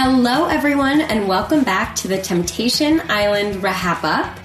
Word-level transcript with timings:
Hello, 0.00 0.46
everyone, 0.46 1.00
and 1.00 1.26
welcome 1.26 1.64
back 1.64 1.96
to 1.96 2.06
the 2.06 2.18
Temptation 2.22 3.02
Island 3.08 3.56
Rahap 3.56 4.04
Up. 4.04 4.38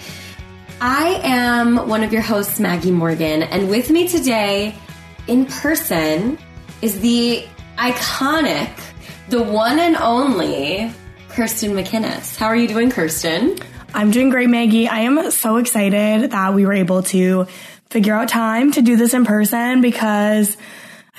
I 0.82 1.22
am 1.23 1.88
one 1.88 2.04
of 2.04 2.12
your 2.12 2.23
hosts, 2.23 2.60
Maggie 2.60 2.90
Morgan, 2.90 3.44
and 3.44 3.70
with 3.70 3.92
me 3.92 4.08
today 4.08 4.73
in 5.28 5.45
person 5.45 6.40
is 6.82 7.02
the 7.02 7.45
iconic, 7.78 8.72
the 9.30 9.44
one 9.44 9.78
and 9.78 9.95
only 9.95 10.92
Kirsten 11.30 11.73
McInnes. 11.73 12.36
How 12.36 12.48
are 12.48 12.56
you 12.56 12.67
doing, 12.67 12.90
Kirsten? 12.90 13.56
I'm 13.94 14.10
doing 14.10 14.32
great, 14.32 14.50
Maggie. 14.50 14.88
I 14.88 15.02
am 15.02 15.30
so 15.30 15.58
excited 15.58 16.32
that 16.32 16.56
we 16.56 16.66
were 16.66 16.73
able 16.73 17.04
to 17.04 17.45
figure 17.92 18.16
out 18.16 18.28
time 18.28 18.72
to 18.72 18.82
do 18.82 18.95
this 18.95 19.14
in 19.14 19.23
person 19.23 19.82
because 19.82 20.58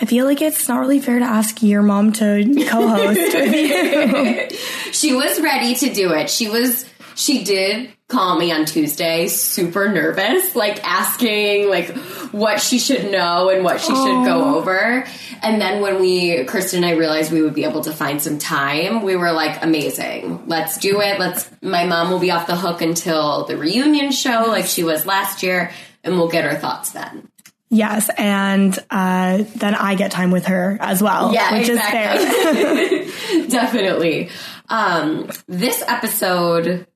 I 0.00 0.06
feel 0.06 0.25
like 0.25 0.42
it's 0.42 0.69
not 0.69 0.81
really 0.81 0.98
fair 0.98 1.20
to 1.20 1.25
ask 1.25 1.62
your 1.62 1.83
mom 1.83 2.12
to 2.14 2.67
co-host 2.69 3.20
with 3.34 4.53
you. 4.53 4.59
She 4.92 5.14
was 5.14 5.41
ready 5.41 5.75
to 5.77 5.95
do 5.95 6.12
it. 6.12 6.28
She 6.28 6.48
was, 6.48 6.84
she 7.14 7.45
did 7.45 7.91
call 8.09 8.36
me 8.36 8.51
on 8.51 8.64
Tuesday, 8.64 9.28
super 9.28 9.89
nervous, 9.89 10.56
like 10.56 10.83
asking 10.84 11.69
like 11.69 11.89
what 12.33 12.61
she 12.61 12.78
should 12.78 13.11
know 13.11 13.48
and 13.51 13.64
what 13.64 13.81
she 13.81 13.95
should 13.95 14.25
go 14.25 14.56
over. 14.56 15.06
And 15.42 15.61
then 15.61 15.81
when 15.81 16.01
we, 16.01 16.45
Kirsten 16.45 16.83
and 16.83 16.92
I 16.92 16.97
realized 16.97 17.31
we 17.31 17.42
would 17.42 17.55
be 17.55 17.64
able 17.64 17.83
to 17.83 17.92
find 17.92 18.20
some 18.20 18.39
time, 18.39 19.03
we 19.03 19.14
were 19.14 19.33
like, 19.33 19.62
amazing. 19.62 20.47
Let's 20.47 20.77
do 20.79 21.01
it. 21.01 21.20
Let's, 21.20 21.48
my 21.62 21.86
mom 21.86 22.11
will 22.11 22.19
be 22.19 22.33
off 22.33 22.48
the 22.48 22.56
hook 22.56 22.83
until 22.83 23.45
the 23.45 23.56
reunion 23.56 24.11
show 24.11 24.47
like 24.48 24.67
she 24.67 24.83
was 24.83 25.06
last 25.06 25.42
year 25.42 25.73
and 26.03 26.17
we'll 26.17 26.29
get 26.29 26.45
her 26.45 26.58
thoughts 26.58 26.91
then. 26.91 27.29
Yes, 27.75 28.08
and 28.17 28.78
uh, 28.91 29.42
then 29.56 29.75
I 29.75 29.97
get 29.97 30.12
time 30.12 30.30
with 30.30 30.47
her 30.47 30.77
as 30.80 31.03
well, 31.03 31.33
Yeah, 31.34 31.58
which 31.58 31.69
exactly. 31.69 32.25
is 32.25 33.12
fair. 33.12 33.47
Definitely. 33.48 34.28
Um, 34.69 35.28
this 35.48 35.83
episode, 35.86 36.86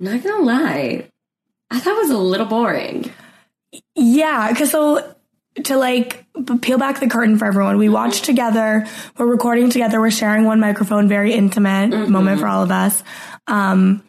not 0.00 0.22
gonna 0.22 0.42
lie, 0.44 1.08
I 1.70 1.78
thought 1.78 1.96
was 1.96 2.10
a 2.10 2.18
little 2.18 2.46
boring. 2.46 3.12
yeah, 3.94 4.50
because 4.50 4.70
so 4.72 5.14
to 5.64 5.76
like 5.76 6.24
peel 6.62 6.78
back 6.78 6.98
the 6.98 7.08
curtain 7.08 7.38
for 7.38 7.44
everyone, 7.44 7.78
we 7.78 7.88
watch 7.88 8.22
together, 8.22 8.86
we're 9.18 9.26
recording 9.26 9.70
together, 9.70 10.00
we're 10.00 10.10
sharing 10.10 10.44
one 10.44 10.58
microphone, 10.60 11.08
very 11.08 11.32
intimate 11.32 12.08
moment 12.08 12.40
for 12.40 12.48
all 12.48 12.62
of 12.62 12.70
us. 12.72 13.04
Um, 13.46 14.02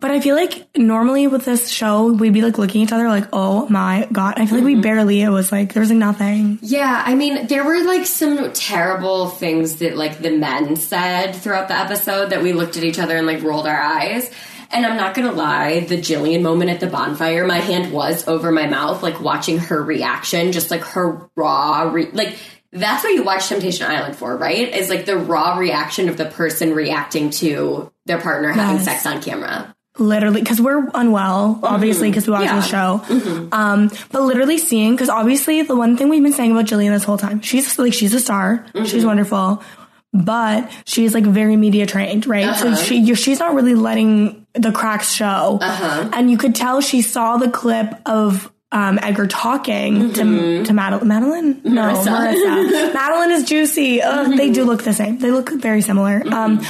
but 0.00 0.12
I 0.12 0.20
feel 0.20 0.36
like 0.36 0.68
normally 0.76 1.26
with 1.26 1.44
this 1.44 1.68
show, 1.68 2.12
we'd 2.12 2.32
be 2.32 2.42
like 2.42 2.56
looking 2.56 2.82
at 2.82 2.86
each 2.86 2.92
other 2.92 3.08
like, 3.08 3.28
oh 3.32 3.68
my 3.68 4.06
god. 4.12 4.38
I 4.38 4.46
feel 4.46 4.56
like 4.58 4.64
we 4.64 4.74
mm-hmm. 4.74 4.82
barely, 4.82 5.22
it 5.22 5.30
was 5.30 5.50
like, 5.50 5.72
there 5.72 5.80
was 5.80 5.90
like 5.90 5.98
nothing. 5.98 6.58
Yeah, 6.62 7.02
I 7.04 7.16
mean, 7.16 7.48
there 7.48 7.64
were 7.64 7.82
like 7.82 8.06
some 8.06 8.52
terrible 8.52 9.28
things 9.28 9.76
that 9.76 9.96
like 9.96 10.18
the 10.20 10.30
men 10.30 10.76
said 10.76 11.32
throughout 11.32 11.66
the 11.68 11.76
episode 11.76 12.30
that 12.30 12.42
we 12.42 12.52
looked 12.52 12.76
at 12.76 12.84
each 12.84 12.98
other 13.00 13.16
and 13.16 13.26
like 13.26 13.42
rolled 13.42 13.66
our 13.66 13.80
eyes. 13.80 14.30
And 14.70 14.84
I'm 14.84 14.96
not 14.96 15.14
gonna 15.14 15.32
lie, 15.32 15.80
the 15.80 15.96
Jillian 15.96 16.42
moment 16.42 16.70
at 16.70 16.78
the 16.78 16.86
bonfire, 16.86 17.46
my 17.46 17.58
hand 17.58 17.92
was 17.92 18.28
over 18.28 18.52
my 18.52 18.66
mouth, 18.66 19.02
like 19.02 19.20
watching 19.20 19.58
her 19.58 19.82
reaction, 19.82 20.52
just 20.52 20.70
like 20.70 20.82
her 20.82 21.28
raw, 21.36 21.90
re- 21.90 22.10
like 22.12 22.36
that's 22.70 23.02
what 23.02 23.14
you 23.14 23.22
watch 23.22 23.48
Temptation 23.48 23.90
Island 23.90 24.14
for, 24.16 24.36
right? 24.36 24.74
Is 24.74 24.90
like 24.90 25.06
the 25.06 25.16
raw 25.16 25.56
reaction 25.56 26.08
of 26.10 26.18
the 26.18 26.26
person 26.26 26.74
reacting 26.74 27.30
to 27.30 27.90
their 28.04 28.20
partner 28.20 28.50
having 28.52 28.76
Yes. 28.76 28.84
sex 28.84 29.06
on 29.06 29.22
camera. 29.22 29.74
Literally 29.98 30.40
because 30.40 30.60
we're 30.60 30.88
unwell 30.94 31.58
obviously 31.62 32.08
mm-hmm. 32.08 32.12
because 32.12 32.26
we 32.26 32.32
watch 32.32 32.44
Yeah. 32.44 32.56
the 32.56 32.62
show 32.62 33.00
mm-hmm. 33.06 33.48
um 33.52 33.90
but 34.12 34.22
literally 34.22 34.58
seeing 34.58 34.92
because 34.92 35.08
obviously 35.08 35.62
the 35.62 35.76
one 35.76 35.96
thing 35.96 36.08
we've 36.08 36.22
been 36.22 36.32
saying 36.32 36.52
about 36.52 36.66
Jillian 36.66 36.90
this 36.90 37.04
whole 37.04 37.18
time 37.18 37.40
she's 37.40 37.78
like 37.78 37.92
she's 37.92 38.14
a 38.14 38.20
star. 38.20 38.64
Mm-hmm. 38.74 38.84
She's 38.84 39.04
wonderful. 39.04 39.62
But 40.10 40.70
she's 40.86 41.12
like 41.12 41.24
very 41.24 41.56
media 41.56 41.86
trained 41.86 42.26
right? 42.26 42.56
So 42.56 42.68
uh-huh. 42.68 42.82
she 42.82 43.14
she's 43.14 43.38
not 43.38 43.54
really 43.54 43.74
letting 43.74 44.46
the 44.54 44.72
cracks 44.72 45.12
show. 45.12 45.58
Uh-huh. 45.60 46.10
And 46.12 46.30
you 46.30 46.38
could 46.38 46.54
tell 46.54 46.80
she 46.80 47.02
saw 47.02 47.36
the 47.36 47.50
clip 47.50 47.94
of 48.06 48.50
um, 48.72 48.98
Edgar 49.02 49.26
talking 49.26 50.12
to 50.14 50.64
to 50.64 50.72
Mad- 50.72 51.02
Madeline, 51.02 51.60
no, 51.64 51.82
Marissa. 51.92 52.94
Madeline 52.94 53.30
is 53.32 53.44
juicy. 53.44 54.02
Ugh, 54.02 54.36
They 54.36 54.50
do 54.50 54.64
look 54.64 54.82
the 54.82 54.92
same. 54.92 55.18
They 55.18 55.30
look 55.30 55.50
very 55.50 55.80
similar. 55.80 56.22
Um, 56.26 56.60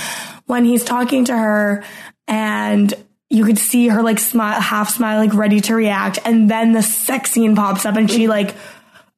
when 0.47 0.65
he's 0.65 0.85
talking 0.85 1.27
to 1.27 1.37
her, 1.37 1.85
and 2.29 2.93
you 3.31 3.45
could 3.45 3.59
see 3.59 3.89
her 3.89 4.03
like 4.03 4.19
smile, 4.19 4.61
half 4.61 4.91
smile, 4.91 5.19
like 5.19 5.35
ready 5.35 5.61
to 5.63 5.75
react, 5.75 6.19
and 6.25 6.51
then 6.51 6.73
the 6.73 6.83
sex 6.83 7.31
scene 7.31 7.55
pops 7.55 7.85
up, 7.85 7.97
and 7.97 8.11
she 8.11 8.29
like, 8.29 8.55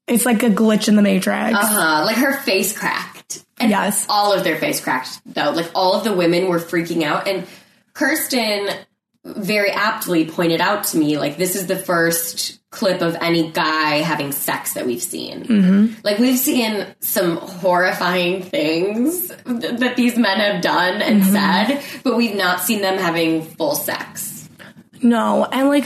it's 0.06 0.26
like 0.26 0.42
a 0.42 0.50
glitch 0.50 0.88
in 0.88 0.96
the 0.96 1.02
matrix. 1.02 1.54
Uh, 1.54 1.66
huh. 1.66 2.04
like 2.04 2.16
her 2.16 2.36
face 2.40 2.76
cracked. 2.76 3.44
And 3.60 3.70
Yes. 3.70 4.06
All 4.08 4.32
of 4.32 4.42
their 4.42 4.56
face 4.56 4.80
cracked, 4.80 5.20
though. 5.26 5.50
Like 5.50 5.70
all 5.74 5.94
of 5.94 6.02
the 6.02 6.12
women 6.12 6.48
were 6.48 6.58
freaking 6.58 7.02
out. 7.02 7.28
And 7.28 7.46
Kirsten 7.92 8.68
very 9.24 9.70
aptly 9.70 10.24
pointed 10.24 10.60
out 10.60 10.84
to 10.84 10.96
me, 10.98 11.18
like, 11.18 11.36
this 11.36 11.56
is 11.56 11.66
the 11.66 11.76
first 11.76 12.58
clip 12.70 13.02
of 13.02 13.16
any 13.20 13.50
guy 13.50 13.96
having 13.96 14.32
sex 14.32 14.74
that 14.74 14.86
we've 14.86 15.02
seen. 15.02 15.44
Mm-hmm. 15.44 16.00
Like, 16.04 16.18
we've 16.18 16.38
seen 16.38 16.86
some 17.00 17.36
horrifying 17.36 18.42
things 18.42 19.28
th- 19.28 19.80
that 19.80 19.96
these 19.96 20.16
men 20.16 20.38
have 20.38 20.62
done 20.62 21.02
and 21.02 21.22
mm-hmm. 21.22 21.32
said, 21.32 22.02
but 22.02 22.16
we've 22.16 22.36
not 22.36 22.60
seen 22.60 22.80
them 22.80 22.96
having 22.98 23.42
full 23.42 23.74
sex. 23.74 24.48
No, 25.02 25.44
and 25.44 25.68
like. 25.68 25.84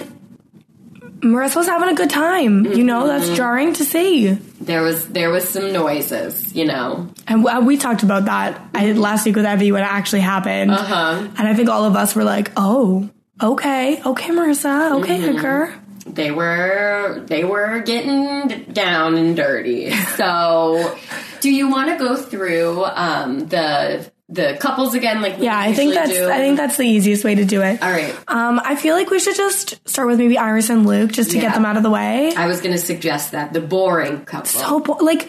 Marissa 1.20 1.56
was 1.56 1.66
having 1.68 1.88
a 1.88 1.94
good 1.94 2.10
time. 2.10 2.66
You 2.66 2.84
know, 2.84 3.06
that's 3.06 3.24
mm-hmm. 3.24 3.34
jarring 3.36 3.72
to 3.74 3.84
see. 3.86 4.32
There 4.60 4.82
was 4.82 5.08
there 5.08 5.30
was 5.30 5.48
some 5.48 5.72
noises, 5.72 6.54
you 6.54 6.66
know. 6.66 7.08
And 7.26 7.42
w- 7.42 7.66
we 7.66 7.78
talked 7.78 8.02
about 8.02 8.26
that 8.26 8.60
I, 8.74 8.92
last 8.92 9.24
week 9.24 9.34
with 9.34 9.46
Evie 9.46 9.72
when 9.72 9.82
it 9.82 9.90
actually 9.90 10.20
happened. 10.20 10.70
Uh-huh. 10.70 11.26
And 11.38 11.48
I 11.48 11.54
think 11.54 11.70
all 11.70 11.84
of 11.84 11.96
us 11.96 12.14
were 12.14 12.24
like, 12.24 12.52
oh, 12.58 13.08
okay, 13.42 14.00
okay, 14.04 14.28
Marissa, 14.30 15.00
okay, 15.00 15.18
Mm-hmm. 15.20 15.36
Edgar. 15.36 15.74
they 16.06 16.30
were 16.30 17.22
they 17.26 17.44
were 17.44 17.80
getting 17.80 18.72
down 18.72 19.16
and 19.16 19.36
dirty. 19.36 19.90
So, 20.16 20.96
do 21.40 21.50
you 21.50 21.68
want 21.70 21.90
to 21.90 21.96
go 21.98 22.14
through 22.16 22.84
um, 22.84 23.48
the 23.48 24.08
the 24.28 24.56
couples 24.60 24.94
again? 24.94 25.20
Like 25.22 25.36
Yeah, 25.38 25.58
I 25.58 25.72
think 25.74 25.92
that's 25.94 26.10
do? 26.10 26.30
I 26.30 26.38
think 26.38 26.56
that's 26.56 26.76
the 26.76 26.86
easiest 26.86 27.24
way 27.24 27.34
to 27.34 27.44
do 27.44 27.60
it. 27.62 27.82
all 27.82 27.90
right. 27.90 28.14
Um, 28.28 28.60
I 28.64 28.76
feel 28.76 28.94
like 28.94 29.10
we 29.10 29.18
should 29.18 29.34
just 29.36 29.86
start 29.88 30.06
with 30.08 30.18
maybe 30.18 30.38
Iris 30.38 30.70
and 30.70 30.86
Luke 30.86 31.10
just 31.12 31.30
to 31.32 31.36
Yeah. 31.36 31.42
get 31.42 31.54
them 31.54 31.66
out 31.66 31.76
of 31.76 31.82
the 31.82 31.90
way. 31.90 32.32
I 32.36 32.46
was 32.46 32.60
going 32.60 32.72
to 32.74 32.80
suggest 32.80 33.32
that 33.32 33.52
the 33.52 33.60
boring 33.60 34.24
couple. 34.24 34.46
So 34.46 34.80
bo- 34.80 35.04
like, 35.04 35.28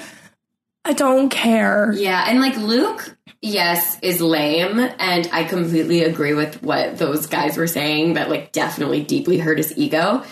I 0.85 0.93
don't 0.93 1.29
care. 1.29 1.91
yeah, 1.93 2.25
and 2.27 2.39
like 2.39 2.55
Luke, 2.57 3.17
yes, 3.41 3.97
is 4.01 4.21
lame, 4.21 4.79
and 4.79 5.27
I 5.33 5.43
completely 5.43 6.03
agree 6.03 6.33
with 6.35 6.61
what 6.61 6.97
those 6.97 7.25
guys 7.25 7.57
were 7.57 7.67
saying. 7.67 8.13
That 8.13 8.29
like 8.29 8.51
definitely 8.51 9.03
deeply 9.03 9.39
hurt 9.39 9.57
his 9.57 9.75
ego. 9.77 10.23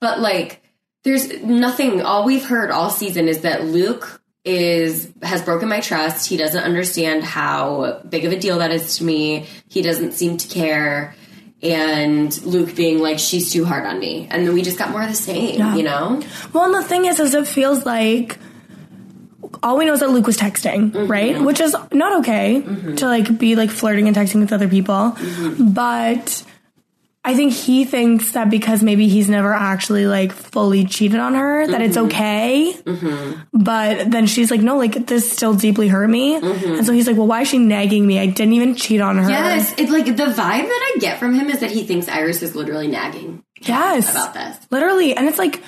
But 0.00 0.20
like, 0.20 0.62
there's 1.04 1.42
nothing. 1.42 2.00
All 2.00 2.24
we've 2.24 2.44
heard 2.44 2.70
all 2.70 2.88
season 2.88 3.28
is 3.28 3.42
that 3.42 3.64
Luke 3.64 4.22
is 4.42 5.12
has 5.22 5.42
broken 5.42 5.68
my 5.68 5.80
trust. 5.80 6.26
He 6.26 6.38
doesn't 6.38 6.62
understand 6.62 7.22
how 7.22 8.00
big 8.08 8.24
of 8.24 8.32
a 8.32 8.38
deal 8.40 8.58
that 8.58 8.70
is 8.70 8.96
to 8.96 9.04
me. 9.04 9.46
He 9.68 9.82
doesn't 9.82 10.12
seem 10.12 10.38
to 10.38 10.48
care. 10.48 11.14
And 11.62 12.34
Luke 12.42 12.74
being 12.74 13.00
like, 13.00 13.18
she's 13.18 13.52
too 13.52 13.66
hard 13.66 13.84
on 13.84 13.98
me. 13.98 14.26
And 14.30 14.46
then 14.46 14.54
we 14.54 14.62
just 14.62 14.78
got 14.78 14.90
more 14.90 15.02
of 15.02 15.10
the 15.10 15.14
same, 15.14 15.76
you 15.76 15.82
know? 15.82 16.22
Well, 16.54 16.64
and 16.64 16.74
the 16.74 16.82
thing 16.82 17.04
is, 17.04 17.20
is 17.20 17.34
it 17.34 17.46
feels 17.46 17.84
like 17.84 18.38
all 19.62 19.76
we 19.76 19.84
know 19.84 19.92
is 19.94 20.00
that 20.00 20.10
Luke 20.10 20.26
was 20.26 20.36
texting, 20.38 20.90
Mm-hmm. 20.92 21.06
right? 21.10 21.40
Which 21.40 21.60
is 21.60 21.74
not 21.92 22.20
okay 22.20 22.62
to 22.96 23.06
like 23.06 23.38
be 23.38 23.56
like 23.56 23.70
flirting 23.70 24.06
and 24.08 24.16
texting 24.16 24.40
with 24.40 24.52
other 24.52 24.68
people. 24.68 24.94
Mm-hmm. 25.16 25.72
But 25.72 26.44
I 27.22 27.34
think 27.34 27.52
he 27.52 27.84
thinks 27.84 28.32
that 28.32 28.48
because 28.48 28.82
maybe 28.82 29.06
he's 29.08 29.28
never 29.28 29.52
actually 29.52 30.06
like 30.06 30.32
fully 30.32 30.86
cheated 30.86 31.20
on 31.20 31.34
her, 31.34 31.66
that 31.66 31.82
it's 31.82 31.96
Mm-hmm. 31.98 32.06
okay. 32.06 33.36
But 33.52 34.10
then 34.10 34.26
she's 34.26 34.50
like, 34.50 34.60
no, 34.62 34.78
like 34.78 35.06
this 35.06 35.30
still 35.30 35.52
deeply 35.54 35.88
hurt 35.88 36.08
me. 36.08 36.36
And 36.36 36.86
so 36.86 36.92
he's 36.94 37.06
like, 37.06 37.16
well, 37.18 37.26
why 37.26 37.42
is 37.42 37.48
she 37.48 37.58
nagging 37.58 38.06
me? 38.06 38.18
I 38.18 38.26
didn't 38.26 38.54
even 38.54 38.74
cheat 38.74 39.00
on 39.02 39.16
her. 39.18 39.22
Mm-hmm. 39.24 39.30
Yes, 39.30 39.74
it's 39.76 39.90
like 39.92 40.06
the 40.06 40.12
vibe 40.12 40.34
that 40.34 40.92
I 40.94 40.98
get 41.00 41.18
from 41.18 41.34
him 41.34 41.50
is 41.50 41.60
that 41.60 41.70
he 41.70 41.82
thinks 41.84 42.08
Iris 42.08 42.42
is 42.42 42.54
literally 42.56 42.88
nagging 42.88 43.44
Yes. 43.60 44.10
about 44.10 44.32
this. 44.32 44.56
Literally. 44.70 45.14
And 45.14 45.28
it's 45.28 45.38
like, 45.38 45.62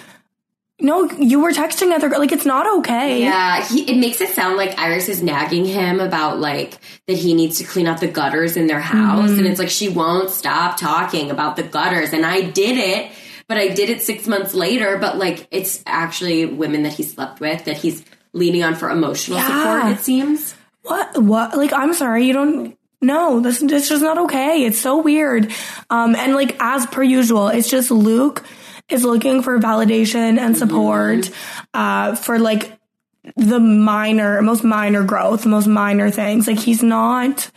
no, 0.82 1.08
you 1.12 1.40
were 1.40 1.52
texting 1.52 1.92
other, 1.94 2.08
girl 2.10 2.18
like 2.18 2.32
it's 2.32 2.44
not 2.44 2.78
okay. 2.78 3.22
Yeah, 3.22 3.64
he, 3.64 3.90
it 3.90 3.96
makes 3.98 4.20
it 4.20 4.30
sound 4.30 4.56
like 4.56 4.78
Iris 4.78 5.08
is 5.08 5.22
nagging 5.22 5.64
him 5.64 6.00
about 6.00 6.38
like 6.40 6.78
that 7.06 7.16
he 7.16 7.34
needs 7.34 7.58
to 7.58 7.64
clean 7.64 7.86
out 7.86 8.00
the 8.00 8.08
gutters 8.08 8.56
in 8.56 8.66
their 8.66 8.80
house, 8.80 9.30
Mm-hmm. 9.30 9.38
and 9.38 9.46
it's 9.48 9.58
like 9.58 9.70
she 9.70 9.88
won't 9.88 10.28
stop 10.30 10.76
talking 10.76 11.30
about 11.30 11.56
the 11.56 11.62
gutters, 11.62 12.12
and 12.12 12.26
I 12.26 12.42
did 12.42 12.76
it, 12.76 13.10
but 13.48 13.56
I 13.58 13.68
did 13.68 13.88
it 13.90 14.02
six 14.02 14.26
months 14.26 14.52
later. 14.54 14.98
But 14.98 15.16
like, 15.18 15.46
it's 15.50 15.82
actually 15.86 16.46
women 16.46 16.82
that 16.82 16.92
he 16.94 17.02
slept 17.04 17.40
with 17.40 17.64
that 17.66 17.76
he's 17.78 18.04
leaning 18.32 18.62
on 18.64 18.74
for 18.74 18.90
emotional 18.90 19.38
Yeah. 19.38 19.46
support. 19.78 19.98
It 19.98 20.02
seems. 20.04 20.54
What? 20.82 21.22
What? 21.22 21.56
Like, 21.56 21.72
I'm 21.72 21.94
sorry, 21.94 22.26
you 22.26 22.32
don't. 22.32 22.76
No, 23.00 23.40
this 23.40 23.58
this 23.60 23.84
is 23.84 23.88
just 23.88 24.02
not 24.02 24.18
okay. 24.18 24.64
It's 24.64 24.78
so 24.80 24.98
weird. 25.02 25.52
Um, 25.90 26.14
and 26.16 26.34
like 26.34 26.56
as 26.60 26.86
per 26.86 27.02
usual, 27.02 27.48
it's 27.48 27.68
just 27.68 27.90
Luke 27.90 28.44
is 28.88 29.04
looking 29.04 29.42
for 29.42 29.58
validation 29.58 30.38
and 30.38 30.56
support, 30.56 31.18
mm-hmm. 31.18 31.64
uh, 31.74 32.16
for 32.16 32.38
like 32.38 32.78
the 33.36 33.60
minor, 33.60 34.42
most 34.42 34.64
minor 34.64 35.04
growth, 35.04 35.42
the 35.42 35.48
most 35.48 35.66
minor 35.66 36.10
things. 36.10 36.46
Like 36.46 36.58
he's 36.58 36.82
not. 36.82 37.50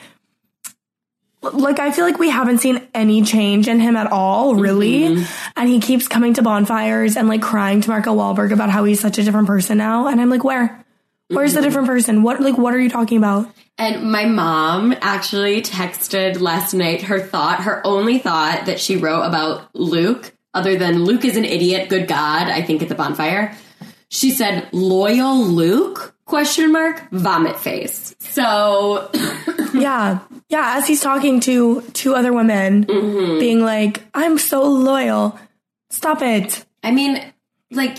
Like 1.42 1.80
I 1.80 1.92
feel 1.92 2.06
like 2.06 2.18
we 2.18 2.30
haven't 2.30 2.57
seen 2.57 2.88
any 2.94 3.22
change 3.22 3.68
in 3.68 3.80
him 3.80 3.95
at 3.95 4.12
all, 4.12 4.56
really. 4.56 5.01
Mm-hmm. 5.01 5.51
And 5.56 5.69
he 5.69 5.80
keeps 5.80 6.07
coming 6.07 6.33
to 6.36 6.42
bonfires 6.42 7.18
and 7.18 7.28
like 7.28 7.42
crying 7.42 7.81
to 7.81 7.89
Mark 7.89 8.07
L. 8.07 8.16
Walberg 8.16 8.51
about 8.51 8.69
how 8.69 8.83
he's 8.83 9.00
such 9.00 9.19
a 9.19 9.24
different 9.24 9.48
person 9.48 9.78
now. 9.78 10.07
And 10.07 10.19
I'm 10.19 10.30
like, 10.30 10.44
where? 10.44 10.83
Where's 11.28 11.54
the 11.54 11.60
mm-hmm. 11.60 11.68
different 11.68 11.88
person? 11.88 12.24
What 12.24 12.42
like 12.42 12.57
what 12.57 12.74
are 12.74 12.80
you 12.80 12.89
talking 12.89 13.18
about? 13.18 13.50
And 13.78 14.10
my 14.10 14.25
mom 14.25 14.95
actually 15.01 15.62
texted 15.62 16.39
last 16.39 16.74
night 16.74 17.04
her 17.04 17.19
thought, 17.19 17.63
her 17.63 17.86
only 17.86 18.19
thought 18.19 18.68
that 18.68 18.80
she 18.80 18.95
wrote 18.95 19.24
about 19.24 19.69
Luke, 19.75 20.35
other 20.56 20.78
than 20.78 21.04
Luke 21.04 21.25
is 21.25 21.38
an 21.38 21.46
idiot, 21.46 21.90
good 21.90 22.07
God, 22.07 22.48
I 22.48 22.62
think 22.63 22.81
at 22.81 22.90
the 22.90 22.96
bonfire. 22.96 23.56
She 24.10 24.31
said, 24.31 24.69
loyal 24.72 25.44
Luke, 25.44 26.16
question 26.25 26.72
mark, 26.72 27.10
vomit 27.12 27.60
face. 27.60 28.16
So 28.19 29.12
Yeah. 29.74 30.19
Yeah, 30.50 30.75
as 30.78 30.88
he's 30.88 31.02
talking 31.02 31.40
to 31.42 31.81
two 31.94 32.16
other 32.16 32.31
women, 32.31 32.86
mm-hmm. 32.86 33.40
being 33.40 33.63
like, 33.63 34.04
I'm 34.13 34.38
so 34.38 34.63
loyal. 34.63 35.38
Stop 35.90 36.22
it. 36.22 36.66
I 36.84 36.92
mean, 36.92 37.22
like, 37.72 37.98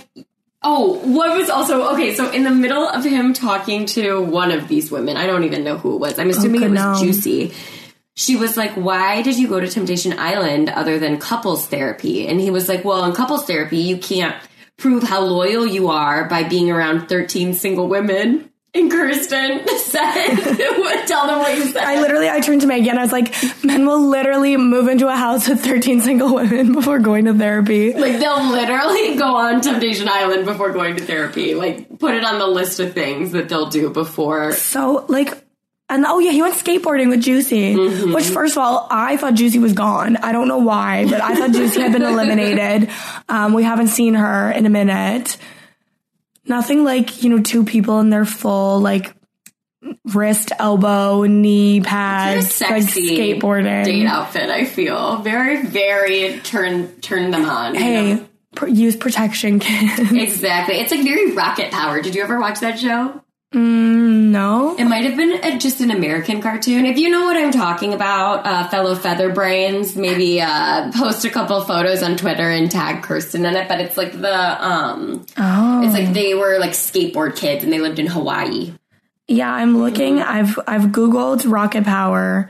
oh, 0.62 0.94
what 1.04 1.36
was 1.36 1.50
also 1.50 1.92
okay? 1.94 2.14
So 2.14 2.30
in 2.30 2.44
the 2.44 2.50
middle 2.50 2.88
of 2.88 3.04
him 3.04 3.32
talking 3.32 3.86
to 3.86 4.20
one 4.22 4.52
of 4.52 4.68
these 4.68 4.90
women, 4.90 5.16
I 5.16 5.26
don't 5.26 5.44
even 5.44 5.64
know 5.64 5.76
who 5.76 5.96
it 5.96 5.98
was. 5.98 6.18
I'm 6.18 6.30
assuming 6.30 6.62
it 6.62 6.70
was. 6.70 7.00
Juicy. 7.00 7.52
She 8.16 8.34
was 8.34 8.56
like, 8.56 8.72
"Why 8.72 9.22
did 9.22 9.38
you 9.38 9.46
go 9.46 9.60
to 9.60 9.68
Temptation 9.68 10.18
Island 10.18 10.70
other 10.70 10.98
than 10.98 11.18
couples 11.18 11.66
therapy?" 11.66 12.26
And 12.26 12.40
he 12.40 12.50
was 12.50 12.68
like, 12.68 12.84
"Well, 12.84 13.04
in 13.04 13.12
couples 13.12 13.44
therapy, 13.44 13.76
you 13.76 13.98
can't 13.98 14.34
prove 14.78 15.02
how 15.02 15.20
loyal 15.20 15.66
you 15.66 15.88
are 15.88 16.26
by 16.28 16.42
being 16.42 16.70
around 16.70 17.08
13 17.08 17.54
single 17.54 17.88
women." 17.88 18.50
And 18.76 18.90
Kirsten 18.90 19.66
said, 19.78 20.36
"Tell 21.06 21.26
them 21.26 21.38
what 21.38 21.56
you 21.56 21.64
said." 21.66 21.82
I 21.82 22.00
literally, 22.00 22.28
I 22.28 22.40
turned 22.40 22.60
to 22.62 22.66
Maggie 22.66 22.90
and 22.90 22.98
I 22.98 23.02
was 23.02 23.12
like, 23.12 23.34
men 23.64 23.86
will 23.86 24.06
literally 24.06 24.56
move 24.56 24.88
into 24.88 25.08
a 25.08 25.16
house 25.16 25.48
with 25.48 25.64
13 25.64 26.02
single 26.02 26.34
women 26.34 26.74
before 26.74 26.98
going 26.98 27.24
to 27.24 27.34
therapy. 27.34 27.94
Like 27.94 28.18
they'll 28.18 28.50
literally 28.50 29.16
go 29.16 29.36
on 29.36 29.62
Temptation 29.62 30.08
Island 30.08 30.44
before 30.44 30.72
going 30.72 30.96
to 30.96 31.04
therapy. 31.04 31.54
Like 31.54 31.98
put 31.98 32.14
it 32.14 32.24
on 32.24 32.38
the 32.38 32.46
list 32.46 32.80
of 32.80 32.92
things 32.92 33.32
that 33.32 33.48
they'll 33.48 33.70
do 33.70 33.88
before. 33.90 34.52
So, 34.52 35.06
like, 35.08 35.45
and 35.88 36.04
oh 36.06 36.18
yeah, 36.18 36.32
he 36.32 36.42
went 36.42 36.54
skateboarding 36.54 37.08
with 37.10 37.22
Juicy, 37.22 37.74
which 38.12 38.24
first 38.26 38.54
of 38.54 38.58
all, 38.58 38.86
I 38.90 39.16
thought 39.16 39.34
Juicy 39.34 39.58
was 39.58 39.72
gone. 39.72 40.16
I 40.16 40.32
don't 40.32 40.48
know 40.48 40.58
why, 40.58 41.04
but 41.08 41.20
I 41.20 41.34
thought 41.36 41.52
Juicy 41.52 41.80
had 41.80 41.92
been 41.92 42.02
eliminated. 42.12 42.90
Um, 43.28 43.52
we 43.54 43.62
haven't 43.62 43.88
seen 43.88 44.14
her 44.14 44.50
in 44.50 44.66
a 44.66 44.70
minute. 44.70 45.36
Nothing 46.48 46.84
like, 46.84 47.22
you 47.22 47.30
know, 47.30 47.42
two 47.42 47.64
people 47.64 47.98
in 48.00 48.08
their 48.10 48.24
full, 48.24 48.80
like, 48.80 49.12
wrist, 50.12 50.52
elbow, 50.58 51.22
knee 51.24 51.80
pads, 51.80 52.60
like 52.60 52.82
Sexy 52.82 53.16
skateboarding. 53.16 53.84
date 53.84 54.06
outfit. 54.06 54.48
I 54.50 54.64
feel 54.64 55.18
very, 55.18 55.64
very 55.66 56.38
turn 56.40 57.00
turn 57.00 57.30
them 57.30 57.44
on. 57.44 57.74
you 57.74 57.80
Hey, 57.80 58.14
know? 58.14 58.26
pr- 58.54 58.68
use 58.68 58.96
protection, 58.96 59.58
kids. 59.60 60.12
exactly. 60.12 60.76
It's 60.76 60.90
like 60.92 61.04
very 61.04 61.32
Rocket 61.32 61.70
Power. 61.72 62.00
Did 62.00 62.14
you 62.14 62.22
ever 62.22 62.40
watch 62.40 62.60
that 62.60 62.78
show? 62.78 63.22
No. 63.56 64.76
It 64.78 64.84
might 64.84 65.04
have 65.04 65.16
been 65.16 65.32
a, 65.44 65.58
just 65.58 65.80
an 65.80 65.90
American 65.90 66.40
cartoon. 66.42 66.86
If 66.86 66.98
you 66.98 67.08
know 67.10 67.24
what 67.24 67.36
I'm 67.36 67.50
talking 67.52 67.92
about, 67.94 68.46
uh, 68.46 68.68
fellow 68.68 68.94
feather 68.94 69.32
brains, 69.32 69.96
maybe 69.96 70.40
uh, 70.40 70.92
post 70.92 71.24
a 71.24 71.30
couple 71.30 71.60
photos 71.62 72.02
on 72.02 72.16
Twitter 72.16 72.48
and 72.50 72.70
tag 72.70 73.02
Kirsten 73.02 73.44
in 73.46 73.56
it. 73.56 73.68
But 73.68 73.80
it's 73.80 73.96
like 73.96 74.12
the 74.12 74.64
um, 74.66 75.24
Oh. 75.38 75.82
it's 75.84 75.94
like 75.94 76.12
they 76.12 76.34
were 76.34 76.58
like 76.58 76.72
skateboard 76.72 77.36
kids 77.36 77.64
and 77.64 77.72
they 77.72 77.80
lived 77.80 77.98
in 77.98 78.06
Hawaii. 78.06 78.72
Yeah, 79.28 79.52
I'm 79.52 79.78
looking. 79.78 80.20
I've 80.20 80.56
I've 80.68 80.86
googled 80.92 81.50
Rocket 81.50 81.82
Power, 81.84 82.48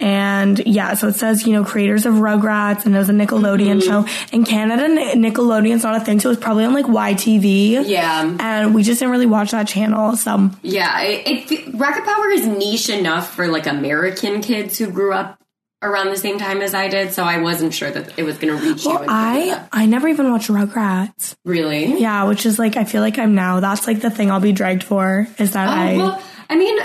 and 0.00 0.58
yeah, 0.66 0.94
so 0.94 1.08
it 1.08 1.16
says 1.16 1.46
you 1.46 1.52
know 1.52 1.64
creators 1.64 2.06
of 2.06 2.14
Rugrats, 2.14 2.86
and 2.86 2.94
it 2.94 2.98
was 2.98 3.08
a 3.08 3.12
Nickelodeon 3.12 3.80
mm-hmm. 3.80 4.06
show 4.06 4.26
in 4.32 4.44
Canada. 4.44 4.88
Nickelodeon's 5.16 5.82
not 5.82 6.00
a 6.00 6.04
thing, 6.04 6.20
so 6.20 6.28
it 6.28 6.32
was 6.32 6.38
probably 6.38 6.64
on 6.64 6.74
like 6.74 6.86
YTV. 6.86 7.88
Yeah. 7.88 8.36
and 8.38 8.74
we 8.74 8.82
just 8.82 9.00
didn't 9.00 9.12
really 9.12 9.26
watch 9.26 9.50
that 9.50 9.66
channel. 9.66 10.16
So 10.16 10.50
Yeah, 10.62 11.00
it, 11.02 11.50
it 11.50 11.74
Rocket 11.74 12.04
Power 12.04 12.30
is 12.30 12.46
niche 12.46 12.88
enough 12.90 13.34
for 13.34 13.48
like 13.48 13.66
American 13.66 14.40
kids 14.40 14.78
who 14.78 14.90
grew 14.90 15.12
up 15.12 15.38
around 15.82 16.10
the 16.10 16.16
same 16.16 16.38
time 16.38 16.60
as 16.60 16.74
I 16.74 16.88
did, 16.88 17.12
so 17.12 17.22
I 17.24 17.38
wasn't 17.38 17.72
sure 17.74 17.90
that 17.90 18.18
it 18.18 18.24
was 18.24 18.38
going 18.38 18.56
to 18.56 18.62
reach 18.62 18.84
you. 18.84 18.90
well, 18.90 19.02
in 19.02 19.08
I 19.08 19.68
I 19.72 19.86
never 19.86 20.08
even 20.08 20.30
watched 20.30 20.48
Rugrats. 20.48 21.36
really, 21.44 22.00
Yeah, 22.00 22.24
which 22.24 22.46
is 22.46 22.58
like 22.58 22.76
I 22.76 22.84
feel 22.84 23.02
like 23.02 23.18
I'm 23.18 23.34
now. 23.34 23.60
That's 23.60 23.86
like 23.86 24.00
the 24.00 24.10
thing 24.10 24.30
I'll 24.30 24.40
be 24.40 24.52
dragged 24.52 24.84
for 24.84 25.26
is 25.38 25.52
that 25.52 25.68
oh, 25.68 25.72
I. 25.72 25.94
Oh, 25.94 25.98
well, 25.98 26.22
I 26.50 26.56
mean, 26.56 26.78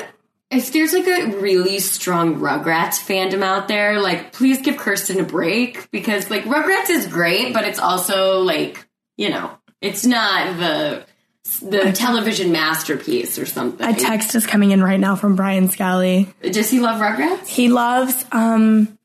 if 0.56 0.72
there's 0.72 0.94
like 0.94 1.08
a 1.08 1.38
really 1.38 1.80
strong 1.80 2.40
Rugrats 2.40 3.00
fandom 3.00 3.44
out 3.44 3.68
there, 3.68 4.00
like 4.00 4.34
please 4.34 4.62
give 4.62 4.78
Kirsten 4.78 5.20
a 5.20 5.24
break 5.24 5.90
because 5.92 6.30
like 6.30 6.44
Rugrats 6.44 6.90
is 6.90 7.08
great, 7.08 7.54
but 7.54 7.66
it's 7.66 7.80
also 7.80 8.42
like 8.42 8.88
you 9.18 9.30
know, 9.30 9.52
it's 9.82 10.06
not 10.06 10.58
the 10.58 11.06
the 11.62 11.92
television 11.92 12.52
masterpiece 12.52 13.38
or 13.38 13.46
something. 13.46 13.86
a 13.86 13.94
text 13.94 14.34
is 14.36 14.46
coming 14.46 14.72
in 14.72 14.82
right 14.84 15.00
now 15.00 15.16
from 15.16 15.36
Brian 15.36 15.70
Scally. 15.70 16.34
Does 16.42 16.70
he 16.70 16.80
love 16.80 17.02
Rugrats? 17.02 17.48
He 17.48 17.68
loves 17.70 18.26
um 18.32 18.98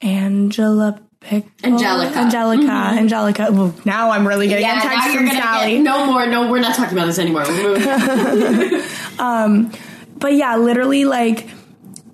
Angela 0.00 1.00
Pickle. 1.20 1.50
Angelica. 1.64 2.18
Angelica. 2.18 2.70
Angelica. 2.70 3.48
Well, 3.50 3.74
now 3.84 4.10
I'm 4.10 4.28
really 4.28 4.46
getting 4.48 4.64
a 4.64 4.74
now 4.74 4.80
text 4.80 5.16
from 5.16 5.26
Sally. 5.28 5.72
get 5.72 5.82
no 5.82 6.06
more. 6.06 6.26
No, 6.26 6.50
we're 6.50 6.60
not 6.60 6.76
talking 6.76 6.96
about 6.96 7.06
this 7.06 7.18
anymore. 7.18 7.46
Moving. 7.46 7.82
But 10.18 10.34
yeah, 10.34 10.56
literally 10.56 11.04
like 11.04 11.48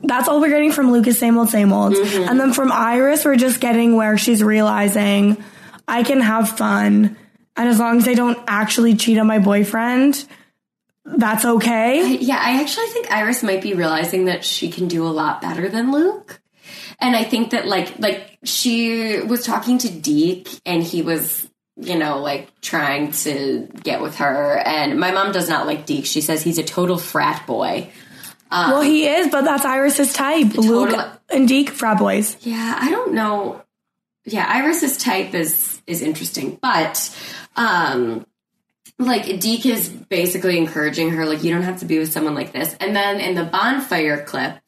that's 0.02 0.28
all 0.28 0.40
we're 0.40 0.48
getting 0.48 0.72
from 0.72 0.90
Lucas, 0.90 1.18
same 1.18 1.38
old, 1.38 1.48
same 1.48 1.72
old. 1.72 1.94
Mm-hmm. 1.94 2.28
And 2.28 2.40
then 2.40 2.52
from 2.52 2.72
Iris, 2.72 3.24
we're 3.24 3.36
just 3.36 3.60
getting 3.60 3.96
where 3.96 4.18
she's 4.18 4.42
realizing 4.42 5.42
I 5.86 6.02
can 6.02 6.20
have 6.20 6.48
fun. 6.56 7.16
And 7.56 7.68
as 7.68 7.78
long 7.78 7.98
as 7.98 8.08
I 8.08 8.14
don't 8.14 8.38
actually 8.48 8.96
cheat 8.96 9.18
on 9.18 9.26
my 9.26 9.38
boyfriend, 9.38 10.26
that's 11.04 11.44
okay. 11.44 12.16
yeah, 12.16 12.38
I 12.40 12.60
actually 12.60 12.86
think 12.86 13.10
Iris 13.10 13.42
might 13.42 13.62
be 13.62 13.74
realizing 13.74 14.26
that 14.26 14.44
she 14.44 14.70
can 14.70 14.88
do 14.88 15.04
a 15.04 15.10
lot 15.10 15.40
better 15.40 15.68
than 15.68 15.92
Luke. 15.92 16.40
And 16.98 17.16
I 17.16 17.24
think 17.24 17.50
that 17.50 17.66
like 17.66 17.98
like 17.98 18.38
she 18.44 19.20
was 19.20 19.44
talking 19.44 19.78
to 19.78 19.90
Deke 19.90 20.48
and 20.64 20.82
he 20.82 21.02
was 21.02 21.48
you 21.76 21.98
know 21.98 22.18
like 22.20 22.48
trying 22.60 23.12
to 23.12 23.68
get 23.82 24.00
with 24.02 24.16
her 24.16 24.58
and 24.58 24.98
my 25.00 25.10
mom 25.10 25.32
does 25.32 25.48
not 25.48 25.66
like 25.66 25.86
Deke. 25.86 26.06
She 26.06 26.20
says 26.20 26.42
he's 26.42 26.58
a 26.58 26.62
total 26.62 26.98
frat 26.98 27.46
boy. 27.46 27.90
well, 28.50 28.82
he 28.82 29.06
is, 29.06 29.28
but 29.28 29.42
that's 29.42 29.64
Iris's 29.64 30.12
type. 30.12 30.54
Luke 30.54 30.94
and 31.30 31.48
Deke, 31.48 31.70
frat 31.70 31.98
boys. 31.98 32.36
Yeah, 32.42 32.78
I 32.78 32.90
don't 32.90 33.14
know. 33.14 33.62
Yeah, 34.26 34.44
Iris's 34.46 34.98
type 34.98 35.34
is 35.34 35.80
is 35.86 36.02
interesting, 36.02 36.58
but 36.60 37.16
um 37.56 38.26
like 38.98 39.40
Deke 39.40 39.66
is 39.66 39.88
basically 39.88 40.58
encouraging 40.58 41.10
her 41.10 41.24
like 41.24 41.42
you 41.42 41.50
don't 41.52 41.62
have 41.62 41.78
to 41.80 41.86
be 41.86 41.98
with 41.98 42.12
someone 42.12 42.34
like 42.34 42.52
this. 42.52 42.76
And 42.78 42.94
then 42.94 43.18
in 43.20 43.34
the 43.34 43.44
bonfire 43.44 44.22
clip, 44.24 44.58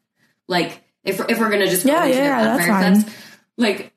like 0.49 0.83
if 1.05 1.21
if 1.29 1.39
we're 1.39 1.51
gonna 1.51 1.69
just 1.69 1.85
go 1.87 1.93
Yeah, 1.93 2.05
into 2.07 2.17
yeah, 2.17 2.23
the 2.41 2.47
yeah, 2.47 2.57
that's 2.57 2.67
fine. 2.67 3.03
clips, 3.03 3.17
like 3.59 3.93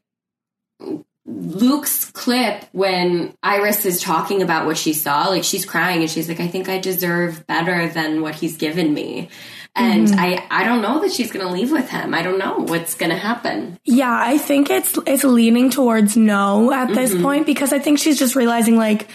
Luke's 1.29 2.05
clip 2.11 2.63
when 2.71 3.33
Iris 3.43 3.85
is 3.85 4.01
talking 4.01 4.41
about 4.41 4.65
what 4.65 4.77
she 4.77 4.93
saw, 4.93 5.27
like 5.27 5.43
she's 5.43 5.65
crying 5.65 6.01
and 6.01 6.09
she's 6.09 6.29
like, 6.29 6.39
I 6.39 6.47
think 6.47 6.69
I 6.69 6.79
deserve 6.79 7.45
better 7.45 7.89
than 7.89 8.21
what 8.21 8.35
he's 8.35 8.55
given 8.55 8.93
me. 8.93 9.29
And 9.75 10.07
Mm-hmm. 10.07 10.19
I, 10.19 10.47
I 10.49 10.63
don't 10.63 10.81
know 10.81 11.01
that 11.01 11.11
she's 11.11 11.31
going 11.31 11.45
to 11.45 11.51
leave 11.51 11.71
with 11.71 11.89
him. 11.89 12.13
I 12.15 12.23
don't 12.23 12.39
know 12.39 12.55
what's 12.59 12.95
going 12.95 13.11
to 13.11 13.17
happen. 13.17 13.77
Yeah, 13.83 14.09
I 14.11 14.37
think 14.39 14.69
it's 14.71 14.97
it's 15.05 15.23
leaning 15.23 15.69
towards 15.69 16.15
no 16.17 16.71
at 16.73 16.95
this 16.95 17.13
point 17.13 17.45
because 17.45 17.73
I 17.73 17.79
think 17.79 17.99
she's 17.99 18.17
just 18.17 18.35
realizing 18.35 18.77
like 18.77 19.07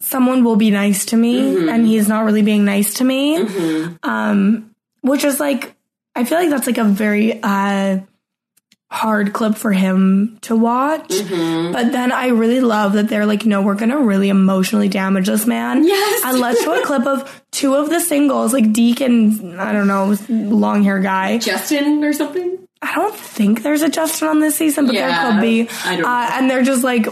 someone 0.00 0.44
will 0.44 0.56
be 0.56 0.70
nice 0.70 1.06
to 1.06 1.16
me 1.16 1.68
and 1.68 1.86
he's 1.86 2.08
not 2.08 2.24
really 2.24 2.42
being 2.42 2.64
nice 2.64 2.94
to 2.94 3.04
me. 3.04 3.36
Um 4.02 4.74
which 5.02 5.24
is 5.24 5.38
like 5.40 5.74
I 6.14 6.24
feel 6.24 6.38
like 6.38 6.50
that's 6.50 6.66
like 6.66 6.78
a 6.78 6.84
very 6.84 7.40
uh 7.42 8.00
hard 8.90 9.32
clip 9.32 9.54
for 9.54 9.70
him 9.72 10.36
to 10.42 10.56
watch. 10.56 11.08
But 11.08 11.92
then 11.92 12.10
I 12.12 12.28
really 12.28 12.60
love 12.60 12.94
that 12.94 13.08
they're 13.08 13.24
like, 13.26 13.46
no, 13.46 13.62
we're 13.62 13.76
gonna 13.76 14.00
really 14.00 14.28
emotionally 14.28 14.88
damage 14.88 15.26
this 15.28 15.46
man. 15.46 15.84
Yes. 15.84 16.22
And 16.24 16.40
let's 16.40 16.62
show 16.64 16.80
a 16.80 16.84
clip 16.84 17.06
of 17.06 17.42
two 17.52 17.74
of 17.76 17.88
the 17.88 18.00
singles, 18.00 18.52
like 18.52 18.72
Deke 18.72 19.02
and 19.02 19.60
I 19.60 19.72
don't 19.72 19.86
know, 19.86 20.16
long 20.28 20.82
hair 20.82 20.98
guy. 20.98 21.38
Justin 21.38 22.02
or 22.02 22.12
something? 22.12 22.58
I 22.82 22.94
don't 22.94 23.14
think 23.14 23.62
there's 23.62 23.82
a 23.82 23.88
Justin 23.88 24.28
on 24.28 24.40
this 24.40 24.56
season, 24.56 24.86
but 24.86 24.94
Yeah, 24.94 25.08
there 25.22 25.32
could 25.32 25.40
be. 25.40 25.68
I 25.84 25.92
don't 25.96 26.02
know. 26.02 26.08
Uh, 26.08 26.28
and 26.32 26.50
they're 26.50 26.64
just 26.64 26.82
like 26.82 27.06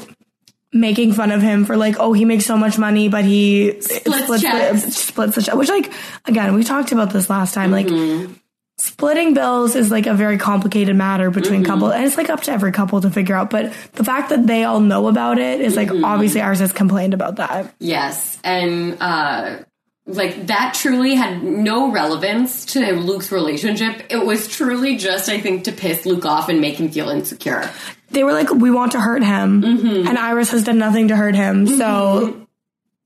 making 0.73 1.13
fun 1.13 1.31
of 1.31 1.41
him 1.43 1.65
for 1.65 1.77
like, 1.77 1.97
oh, 2.01 2.13
he 2.13 2.25
makes 2.25 2.45
so 2.45 2.57
much 2.57 2.77
money, 2.79 3.09
but 3.09 3.25
he 3.25 3.81
Splits 3.81 4.43
checks. 4.43 4.85
the, 4.85 4.91
splits 4.91 5.35
the 5.37 5.43
check. 5.43 5.55
Which, 5.55 5.69
like, 5.69 5.93
again, 6.27 6.55
we 6.55 6.65
talked 6.65 6.93
about 6.93 7.11
this 7.13 7.31
last 7.31 7.55
time. 7.55 7.71
Mm-hmm. 7.71 8.27
Like, 8.27 8.38
splitting 8.79 9.35
bills 9.35 9.75
is 9.75 9.91
like 9.91 10.07
a 10.07 10.15
very 10.15 10.39
complicated 10.39 10.97
matter 10.97 11.31
between 11.31 11.63
Mm-hmm. 11.63 11.71
couple, 11.73 11.93
and 11.93 12.05
it's 12.05 12.17
like 12.17 12.31
up 12.31 12.41
to 12.43 12.53
every 12.53 12.73
couple 12.73 13.01
to 13.01 13.11
figure 13.11 13.35
out. 13.35 13.51
But 13.51 13.73
the 13.93 14.05
fact 14.05 14.31
that 14.31 14.47
they 14.47 14.65
all 14.65 14.81
know 14.81 15.09
about 15.09 15.39
it 15.39 15.61
is 15.61 15.77
Mm-hmm. 15.77 15.95
like 15.97 16.05
obviously 16.05 16.41
Iris 16.41 16.61
has 16.61 16.73
complained 16.73 17.13
about 17.15 17.37
that. 17.37 17.75
Yes. 17.79 18.39
And, 18.45 18.97
uh, 19.01 19.59
like 20.07 20.47
that 20.47 20.73
truly 20.75 21.15
had 21.15 21.43
no 21.43 21.93
relevance 21.93 22.65
to 22.73 22.93
Luke's 22.95 23.31
relationship. 23.31 24.05
It 24.09 24.25
was 24.25 24.49
truly 24.49 24.97
just, 24.97 25.29
I 25.29 25.39
think, 25.39 25.65
to 25.65 25.73
piss 25.73 26.07
Luke 26.07 26.25
off 26.25 26.49
and 26.49 26.63
make 26.63 26.81
him 26.81 26.89
feel 26.91 27.11
insecure. 27.11 27.71
They 28.11 28.25
were 28.25 28.33
like, 28.33 28.51
we 28.51 28.71
want 28.71 28.93
to 28.93 29.01
hurt 29.01 29.23
him, 29.23 29.61
Mm-hmm. 29.63 30.09
and 30.09 30.17
Iris 30.19 30.53
has 30.53 30.65
done 30.65 30.79
nothing 30.79 31.09
to 31.09 31.17
hurt 31.17 31.35
him, 31.35 31.67
so 31.67 32.47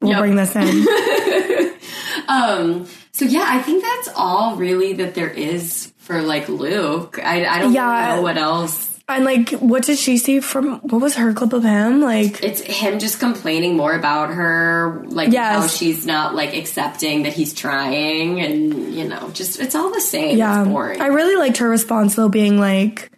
we'll 0.01 0.11
Yep. 0.13 0.19
bring 0.21 0.37
this 0.37 0.55
in. 0.55 1.73
Um, 2.29 2.87
so 3.13 3.25
yeah, 3.25 3.45
I 3.47 3.61
think 3.63 3.83
that's 3.83 4.09
all 4.17 4.57
really 4.57 4.95
that 4.95 5.15
there 5.15 5.31
is 5.31 5.93
for 5.99 6.21
like 6.23 6.49
Luke. 6.49 7.19
I, 7.23 7.45
I 7.47 7.59
don't 7.61 7.73
Yeah. 7.73 8.17
know 8.17 8.23
what 8.23 8.37
else. 8.39 8.89
And 9.09 9.25
like, 9.25 9.51
what 9.51 9.83
did 9.85 9.99
she 9.99 10.17
see 10.17 10.41
from? 10.41 10.79
What 10.81 11.03
was 11.03 11.17
her 11.17 11.35
clip 11.35 11.53
of 11.53 11.63
him? 11.65 12.01
Like, 12.01 12.43
It's 12.43 12.61
him 12.63 12.99
just 12.99 13.19
complaining 13.21 13.77
more 13.77 13.93
about 13.93 14.31
her, 14.31 15.03
like 15.09 15.33
Yes. 15.33 15.61
how 15.61 15.67
she's 15.67 16.07
not 16.07 16.35
like 16.35 16.57
accepting 16.57 17.25
that 17.25 17.33
he's 17.35 17.53
trying, 17.53 18.41
and 18.41 18.95
you 18.95 19.07
know, 19.07 19.29
just 19.35 19.61
it's 19.61 19.75
all 19.75 19.93
the 19.93 20.01
same. 20.01 20.39
yeah, 20.39 20.61
It's 20.63 20.69
boring. 20.71 21.01
I 21.01 21.09
really 21.09 21.37
liked 21.37 21.59
her 21.59 21.69
response 21.69 22.15
though, 22.15 22.29
being 22.31 22.59
like, 22.59 23.11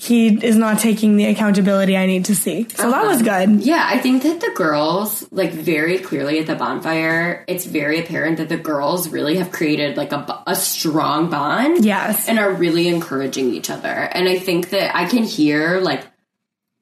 he 0.00 0.28
is 0.28 0.54
not 0.54 0.78
taking 0.78 1.16
the 1.16 1.24
accountability 1.24 1.96
I 1.96 2.06
need 2.06 2.26
to 2.26 2.36
see. 2.36 2.68
So 2.76 2.88
that 2.88 3.04
was 3.04 3.20
uh-huh. 3.20 3.46
good. 3.46 3.66
Yeah, 3.66 3.84
I 3.84 3.98
think 3.98 4.22
that 4.22 4.40
the 4.40 4.52
girls, 4.54 5.26
like 5.32 5.50
very 5.50 5.98
clearly 5.98 6.38
at 6.38 6.46
the 6.46 6.54
bonfire, 6.54 7.44
it's 7.48 7.66
very 7.66 7.98
apparent 7.98 8.36
that 8.36 8.48
the 8.48 8.56
girls 8.56 9.08
really 9.08 9.38
have 9.38 9.50
created 9.50 9.96
like 9.96 10.12
a, 10.12 10.44
a 10.46 10.54
strong 10.54 11.30
bond. 11.30 11.84
Yes. 11.84 12.28
And 12.28 12.38
are 12.38 12.52
really 12.52 12.86
encouraging 12.86 13.52
each 13.52 13.70
other. 13.70 13.88
And 13.88 14.28
I 14.28 14.38
think 14.38 14.70
that 14.70 14.96
I 14.96 15.06
can 15.06 15.24
hear 15.24 15.80
like 15.80 16.06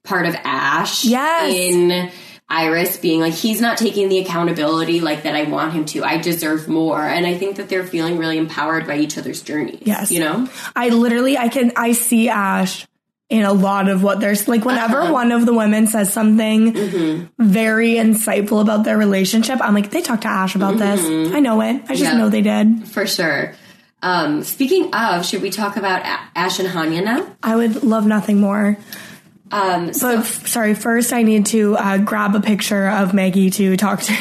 part 0.05 0.27
of 0.27 0.35
Ash 0.45 1.03
Yes. 1.07 1.55
in 1.55 2.11
Iris 2.51 2.99
being 2.99 3.21
like, 3.21 3.33
he's 3.33 3.63
not 3.63 3.79
taking 3.79 4.11
the 4.11 4.19
accountability 4.19 5.01
like 5.01 5.23
that 5.23 5.35
I 5.35 5.45
want 5.45 5.73
him 5.73 5.87
to. 5.87 6.05
I 6.05 6.19
deserve 6.19 6.69
more. 6.69 7.01
And 7.01 7.27
I 7.27 7.35
think 7.39 7.57
that 7.57 7.71
they're 7.71 7.87
feeling 7.87 8.19
really 8.19 8.37
empowered 8.37 8.87
by 8.87 8.99
each 8.99 9.17
other's 9.17 9.41
journeys. 9.41 9.85
Yes. 9.87 10.13
You 10.13 10.21
know? 10.21 10.51
I 10.77 10.91
literally, 10.91 11.39
I 11.39 11.49
can, 11.49 11.73
I 11.77 11.93
see 11.93 12.29
Ash 12.29 12.87
in 13.29 13.45
a 13.45 13.53
lot 13.53 13.89
of 13.89 14.03
what 14.05 14.21
there's 14.21 14.47
like 14.47 14.65
whenever 14.65 15.01
Uh-huh. 15.01 15.13
one 15.13 15.33
of 15.33 15.47
the 15.47 15.53
women 15.55 15.87
says 15.89 16.13
something 16.13 16.73
Mm-hmm. 16.73 17.25
very 17.43 17.95
insightful 17.95 18.61
about 18.61 18.85
their 18.85 18.97
relationship, 18.97 19.59
I'm 19.61 19.75
like, 19.75 19.91
they 19.91 20.01
talked 20.01 20.23
to 20.23 20.29
Ash 20.29 20.55
about 20.55 20.79
this. 20.79 21.01
I 21.35 21.41
know 21.41 21.61
it. 21.61 21.83
I 21.89 21.95
just 21.95 22.05
Mm-hmm. 22.05 22.05
Yeah. 22.05 22.17
know 22.19 22.29
they 22.31 22.43
did. 22.43 22.87
For 22.89 23.07
sure. 23.07 23.55
Um, 24.03 24.45
speaking 24.45 24.95
of, 24.95 25.25
should 25.27 25.43
we 25.43 25.51
talk 25.51 25.77
about 25.77 26.03
A- 26.03 26.39
Ash 26.39 26.61
and 26.61 26.69
Hanya 26.69 27.03
now? 27.03 27.27
I 27.43 27.57
would 27.57 27.83
love 27.83 28.07
nothing 28.07 28.41
more. 28.41 28.77
Um, 29.51 29.87
But 30.01 30.19
f- 30.19 30.47
sorry, 30.47 30.75
first 30.75 31.13
I 31.13 31.23
need 31.23 31.47
to 31.47 31.77
uh, 31.77 31.99
grab 31.99 32.35
a 32.35 32.41
picture 32.41 32.89
of 32.89 33.15
Maggie 33.15 33.51
to 33.51 33.77
talk 33.77 34.03
to 34.03 34.13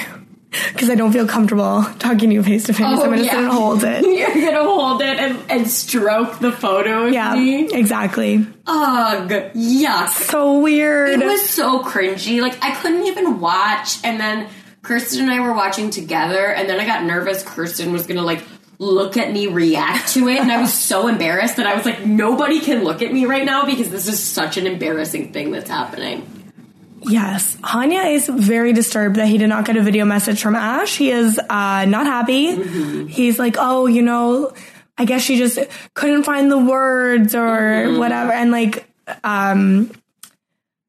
because 0.74 0.90
I 0.90 0.96
don't 0.96 1.12
feel 1.12 1.28
comfortable 1.28 1.84
talking 2.00 2.30
to 2.30 2.36
you 2.36 2.44
face 2.44 2.66
to 2.66 2.74
face. 2.74 2.86
Oh, 2.88 3.06
I'm 3.12 3.18
just 3.18 3.32
gonna 3.32 3.44
yeah. 3.44 3.44
and 3.44 3.48
hold 3.52 3.84
it. 3.84 4.04
You're 4.36 4.52
gonna 4.52 4.64
hold 4.64 5.02
it 5.02 5.18
and, 5.20 5.40
and 5.52 5.70
stroke 5.70 6.40
the 6.40 6.52
photo 6.52 7.08
of 7.08 7.14
Yeah, 7.14 7.36
me. 7.36 7.68
exactly. 7.74 8.46
Ugh, 8.68 9.30
yuck. 9.56 10.10
So 10.10 10.60
weird. 10.60 11.10
It 11.22 11.26
was 11.26 11.50
so 11.50 11.84
cringy. 11.84 12.42
Like 12.42 12.58
I 12.64 12.76
couldn't 12.76 13.06
even 13.08 13.40
watch. 13.40 13.98
And 14.04 14.20
then 14.20 14.50
Kirsten 14.82 15.22
and 15.22 15.32
I 15.32 15.40
were 15.40 15.54
watching 15.54 15.90
together, 15.90 16.46
and 16.48 16.70
then 16.70 16.80
I 16.80 16.86
got 16.86 17.04
nervous. 17.04 17.44
Kirsten 17.44 17.92
was 17.92 18.06
gonna 18.08 18.22
like 18.22 18.44
look 18.78 19.16
at 19.18 19.32
me 19.32 19.48
react 19.48 20.10
to 20.14 20.28
it, 20.28 20.40
and 20.40 20.52
I 20.52 20.60
was 20.62 20.74
so 20.74 21.08
embarrassed 21.08 21.56
that 21.58 21.66
I 21.66 21.76
was 21.76 21.86
like, 21.86 22.06
nobody 22.06 22.60
can 22.60 22.84
look 22.84 23.02
at 23.02 23.12
me 23.12 23.26
right 23.26 23.46
now 23.46 23.66
because 23.66 23.90
this 23.90 24.08
is 24.08 24.22
such 24.22 24.58
an 24.58 24.68
embarrassing 24.68 25.32
thing 25.32 25.52
that's 25.52 25.70
happening. 25.70 26.35
Yes, 27.10 27.56
Hanya 27.58 28.12
is 28.14 28.28
very 28.28 28.74
disturbed 28.74 29.16
that 29.18 29.28
he 29.28 29.38
did 29.38 29.48
not 29.48 29.66
get 29.66 29.78
a 29.78 29.82
video 29.82 30.06
message 30.06 30.42
from 30.42 30.56
Ash. 30.56 30.96
He 30.96 31.12
is 31.12 31.38
uh, 31.40 31.86
not 31.86 32.06
happy. 32.06 32.56
Mm-hmm. 32.56 33.08
He's 33.08 33.40
like, 33.40 33.56
oh, 33.60 33.86
you 33.88 34.02
know, 34.02 34.54
I 34.98 35.06
guess 35.06 35.22
she 35.22 35.38
just 35.38 35.60
couldn't 35.94 36.24
find 36.24 36.50
the 36.52 36.58
words 36.58 37.36
or 37.36 37.48
Mm-hmm. 37.50 38.00
whatever, 38.00 38.32
and 38.32 38.52
like, 38.52 38.86
um. 39.24 39.92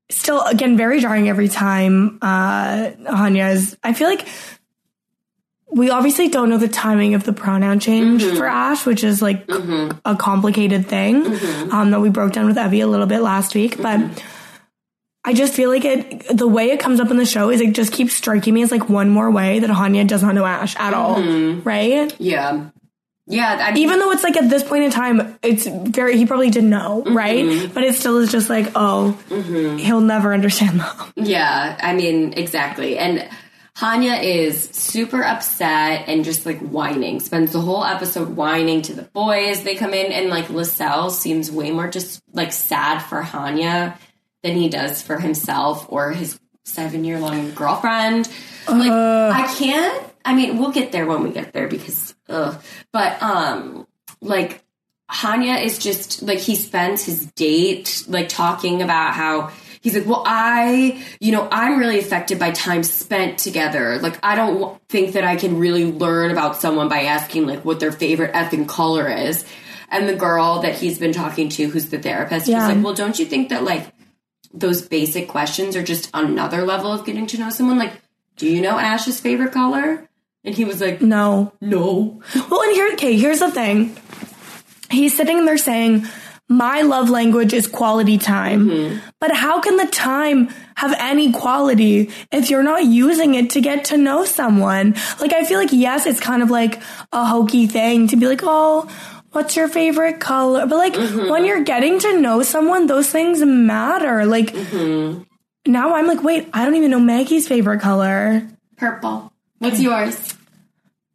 Still, 0.08 0.40
again, 0.42 0.76
very 0.76 1.00
jarring 1.00 1.28
every 1.28 1.48
time 1.48 2.18
uh, 2.22 2.90
Hanya 3.10 3.50
is. 3.54 3.76
I 3.82 3.92
feel 3.92 4.08
like 4.08 4.24
we 5.68 5.90
obviously 5.90 6.28
don't 6.28 6.48
know 6.48 6.58
the 6.58 6.68
timing 6.68 7.14
of 7.14 7.24
the 7.24 7.32
pronoun 7.32 7.80
change 7.80 8.22
Mm-hmm. 8.22 8.36
for 8.36 8.46
Ash, 8.46 8.86
which 8.86 9.02
is 9.02 9.20
like 9.20 9.50
a 10.04 10.14
complicated 10.16 10.86
thing 10.86 11.26
um, 11.72 11.90
that 11.90 12.00
we 12.00 12.08
broke 12.10 12.32
down 12.32 12.46
with 12.46 12.56
Evie 12.56 12.80
a 12.82 12.86
little 12.86 13.06
bit 13.06 13.18
last 13.20 13.56
week. 13.56 13.82
But 13.82 13.98
I 15.26 15.32
just 15.32 15.54
feel 15.54 15.70
like 15.70 15.84
it, 15.84 16.36
the 16.38 16.46
way 16.46 16.70
it 16.70 16.78
comes 16.78 17.00
up 17.00 17.10
in 17.10 17.16
the 17.16 17.26
show 17.26 17.50
is 17.50 17.60
it 17.60 17.74
just 17.74 17.92
keeps 17.92 18.14
striking 18.14 18.54
me 18.54 18.62
as 18.62 18.70
like 18.70 18.88
one 18.88 19.10
more 19.10 19.28
way 19.28 19.58
that 19.58 19.68
Hanya 19.68 20.06
does 20.06 20.22
not 20.22 20.36
know 20.36 20.46
Ash 20.46 20.76
at 20.76 20.94
all, 20.94 21.16
mm-hmm. 21.16 21.62
right? 21.64 22.14
Yeah, 22.20 22.70
yeah. 23.26 23.58
I 23.60 23.72
mean, 23.72 23.82
Even 23.82 23.98
though 23.98 24.12
it's 24.12 24.22
like 24.22 24.36
at 24.36 24.48
this 24.48 24.62
point 24.62 24.84
in 24.84 24.92
time, 24.92 25.36
it's 25.42 25.66
very, 25.66 26.16
he 26.16 26.26
probably 26.26 26.50
didn't 26.50 26.70
know, 26.70 27.02
mm-hmm. 27.04 27.16
right? 27.16 27.74
But 27.74 27.82
it 27.82 27.96
still 27.96 28.18
is 28.18 28.30
just 28.30 28.48
like, 28.48 28.70
oh, 28.76 29.18
mm-hmm. 29.28 29.78
he'll 29.78 30.00
never 30.00 30.32
understand 30.32 30.78
that. 30.80 31.12
Yeah, 31.16 31.76
I 31.82 31.94
mean, 31.94 32.34
exactly. 32.34 32.96
And 32.96 33.28
Hanya 33.78 34.22
is 34.22 34.70
super 34.70 35.24
upset 35.24 36.04
and 36.06 36.24
just 36.24 36.46
like 36.46 36.60
whining, 36.60 37.18
spends 37.18 37.50
the 37.50 37.60
whole 37.60 37.84
episode 37.84 38.36
whining 38.36 38.82
to 38.82 38.94
the 38.94 39.02
boys. 39.02 39.64
They 39.64 39.74
come 39.74 39.92
in, 39.92 40.12
and 40.12 40.30
like 40.30 40.50
Lascelles 40.50 41.18
seems 41.20 41.50
way 41.50 41.72
more 41.72 41.88
just 41.88 42.22
like 42.32 42.52
sad 42.52 43.00
for 43.00 43.20
Hanya 43.22 43.98
than 44.46 44.56
he 44.56 44.68
does 44.68 45.02
for 45.02 45.18
himself 45.18 45.86
or 45.88 46.12
his 46.12 46.38
seven 46.64 47.04
year 47.04 47.18
long 47.18 47.52
girlfriend. 47.52 48.28
Like, 48.68 48.90
I 48.90 49.52
can't, 49.56 50.02
I 50.24 50.34
mean, 50.34 50.58
we'll 50.58 50.72
get 50.72 50.92
there 50.92 51.06
when 51.06 51.22
we 51.22 51.30
get 51.30 51.52
there 51.52 51.68
because, 51.68 52.14
ugh. 52.28 52.60
But, 52.92 53.22
um, 53.22 53.86
like, 54.20 54.62
Hanya 55.10 55.62
is 55.64 55.78
just 55.78 56.22
like 56.22 56.38
he 56.38 56.56
spends 56.56 57.04
his 57.04 57.26
date 57.32 58.04
like 58.08 58.28
talking 58.28 58.82
about 58.82 59.14
how 59.14 59.52
he's 59.80 59.94
like, 59.94 60.06
well, 60.06 60.24
I, 60.26 61.04
you 61.20 61.30
know, 61.30 61.48
I'm 61.52 61.78
really 61.78 62.00
affected 62.00 62.40
by 62.40 62.50
time 62.50 62.82
spent 62.82 63.38
together. 63.38 63.98
Like, 64.00 64.18
I 64.24 64.34
don't 64.34 64.80
think 64.88 65.12
that 65.12 65.22
I 65.22 65.36
can 65.36 65.58
really 65.58 65.84
learn 65.84 66.32
about 66.32 66.56
someone 66.56 66.88
by 66.88 67.02
asking 67.02 67.46
like 67.46 67.64
what 67.64 67.78
their 67.78 67.92
favorite 67.92 68.32
effing 68.32 68.66
color 68.68 69.08
is. 69.08 69.44
And 69.88 70.08
the 70.08 70.16
girl 70.16 70.62
that 70.62 70.74
he's 70.74 70.98
been 70.98 71.12
talking 71.12 71.48
to, 71.50 71.68
who's 71.68 71.86
the 71.90 71.98
therapist, 72.00 72.48
Yeah. 72.48 72.66
was 72.66 72.74
like, 72.74 72.84
well, 72.84 72.94
don't 72.94 73.16
you 73.16 73.26
think 73.26 73.50
that 73.50 73.62
like 73.62 73.86
those 74.58 74.82
basic 74.82 75.28
questions 75.28 75.76
are 75.76 75.82
just 75.82 76.10
another 76.14 76.64
level 76.64 76.92
of 76.92 77.04
getting 77.04 77.26
to 77.28 77.38
know 77.38 77.50
someone? 77.50 77.78
Like, 77.78 77.92
do 78.36 78.46
you 78.46 78.60
know 78.60 78.78
Ash's 78.78 79.20
favorite 79.20 79.52
color? 79.52 80.08
And 80.44 80.54
he 80.54 80.64
was 80.64 80.80
like, 80.80 81.00
No. 81.02 81.52
no. 81.60 82.22
Well, 82.50 82.62
and 82.62 82.72
here, 82.72 82.92
okay, 82.92 83.16
here's 83.16 83.40
the 83.40 83.50
thing. 83.50 83.96
He's 84.90 85.16
sitting 85.16 85.44
there 85.44 85.58
saying, 85.58 86.06
my 86.48 86.82
love 86.82 87.10
language 87.10 87.52
is 87.52 87.66
quality 87.66 88.18
time. 88.18 88.68
Mm-hmm. 88.68 88.98
But 89.18 89.34
how 89.34 89.60
can 89.60 89.76
the 89.76 89.86
time 89.86 90.48
have 90.76 90.94
any 90.98 91.32
quality 91.32 92.10
if 92.30 92.50
you're 92.50 92.62
not 92.62 92.84
using 92.84 93.34
it 93.34 93.50
to 93.50 93.60
get 93.60 93.86
to 93.86 93.96
know 93.96 94.24
someone? 94.24 94.94
Like, 95.20 95.32
I 95.32 95.44
feel 95.44 95.58
like, 95.58 95.72
yes, 95.72 96.06
it's 96.06 96.20
kind 96.20 96.42
of 96.44 96.50
like 96.50 96.80
a 97.12 97.24
hokey 97.24 97.66
thing 97.66 98.06
to 98.08 98.16
be 98.16 98.28
like, 98.28 98.42
oh, 98.44 98.88
what's 99.36 99.54
your 99.54 99.68
favorite 99.68 100.18
color? 100.18 100.66
But 100.66 100.76
like 100.76 100.94
Mm-hmm. 100.94 101.28
when 101.30 101.44
you're 101.44 101.62
getting 101.62 101.98
to 102.00 102.18
know 102.20 102.42
someone, 102.42 102.86
those 102.88 103.08
things 103.10 103.44
matter. 103.44 104.24
Like 104.26 104.50
Mm-hmm. 104.52 105.22
now 105.70 105.94
I'm 105.94 106.06
like, 106.08 106.22
wait, 106.24 106.48
I 106.52 106.64
don't 106.64 106.74
even 106.74 106.90
know 106.90 106.98
Maggie's 107.00 107.46
favorite 107.46 107.80
color. 107.80 108.48
Purple. 108.76 109.32
What's 109.58 109.80
yours? 109.80 110.34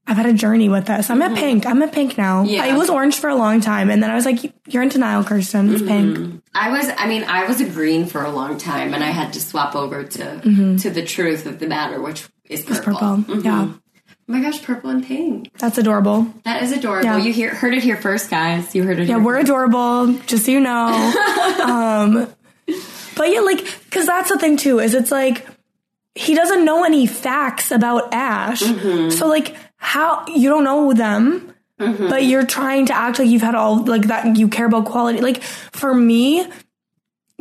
I've 0.08 0.18
had 0.18 0.26
a 0.26 0.34
journey 0.34 0.68
with 0.68 0.88
this. 0.88 1.10
I'm 1.10 1.22
at 1.22 1.36
pink. 1.38 1.66
I'm 1.66 1.82
at 1.82 1.94
pink 1.94 2.18
now. 2.18 2.44
Mm-hmm. 2.44 2.54
Yeah. 2.54 2.64
I 2.66 2.78
was 2.78 2.90
orange 2.90 3.16
for 3.18 3.30
a 3.30 3.36
long 3.36 3.62
time, 3.62 3.90
and 3.90 4.02
then 4.04 4.10
I 4.10 4.16
was 4.16 4.26
like, 4.26 4.40
"You're 4.68 4.84
in 4.84 4.90
denial, 4.90 5.24
Kirsten. 5.24 5.72
It's 5.74 5.82
Mm-hmm. 5.82 6.16
pink." 6.26 6.44
I 6.54 6.70
was. 6.70 6.90
I 6.98 7.08
mean, 7.08 7.24
I 7.24 7.46
was 7.46 7.62
a 7.62 7.70
green 7.70 8.08
for 8.08 8.22
a 8.26 8.32
long 8.32 8.58
time, 8.58 8.94
and 8.94 9.04
I 9.04 9.12
had 9.12 9.32
to 9.34 9.40
swap 9.40 9.74
over 9.76 10.04
to 10.04 10.78
to 10.84 10.90
the 10.90 11.06
truth 11.06 11.46
of 11.46 11.60
the 11.60 11.68
matter, 11.68 12.02
which 12.02 12.28
is 12.50 12.62
purple. 12.66 12.94
Mm-hmm. 12.94 13.22
Purple. 13.24 13.36
Mhm. 13.42 13.46
Yeah, 13.46 13.68
Oh 14.32 14.34
my 14.34 14.42
gosh, 14.42 14.64
purple 14.64 14.90
and 14.90 15.06
pink. 15.06 15.52
that's 15.58 15.78
adorable. 15.78 16.26
That 16.46 16.64
is 16.64 16.72
adorable. 16.72 17.04
Yeah. 17.04 17.18
You 17.18 17.34
hear, 17.34 17.54
heard 17.54 17.74
it 17.74 17.84
here 17.84 17.98
first, 17.98 18.30
guys. 18.30 18.74
You 18.74 18.84
heard 18.84 18.98
it. 18.98 19.10
Yeah, 19.10 19.18
we're 19.18 19.38
adorable, 19.38 20.14
just 20.26 20.46
so 20.46 20.52
you 20.54 20.62
know. 20.62 20.88
um, 21.66 22.34
but 23.18 23.30
yeah, 23.30 23.42
like, 23.42 23.58
because 23.84 24.06
that's 24.06 24.30
the 24.30 24.40
thing 24.40 24.56
too, 24.56 24.80
is 24.80 24.94
it's 24.94 25.12
like 25.12 25.46
he 26.16 26.34
doesn't 26.34 26.64
know 26.64 26.86
any 26.86 27.08
facts 27.08 27.72
about 27.72 28.14
Ash. 28.14 28.64
Mm-hmm. 28.64 29.10
So 29.10 29.28
like, 29.28 29.54
how 29.76 30.26
you 30.28 30.50
don't 30.50 30.64
know 30.64 30.94
them, 30.94 31.54
mm-hmm. 31.78 32.08
but 32.08 32.24
you're 32.24 32.46
trying 32.46 32.86
to 32.86 32.96
act 32.96 33.20
like 33.20 33.28
you've 33.28 33.42
had 33.42 33.56
all 33.56 33.84
like 33.84 34.04
that. 34.04 34.38
You 34.38 34.48
care 34.48 34.68
about 34.68 34.86
quality. 34.86 35.20
Like 35.20 35.44
for 35.44 35.94
me, 35.94 36.48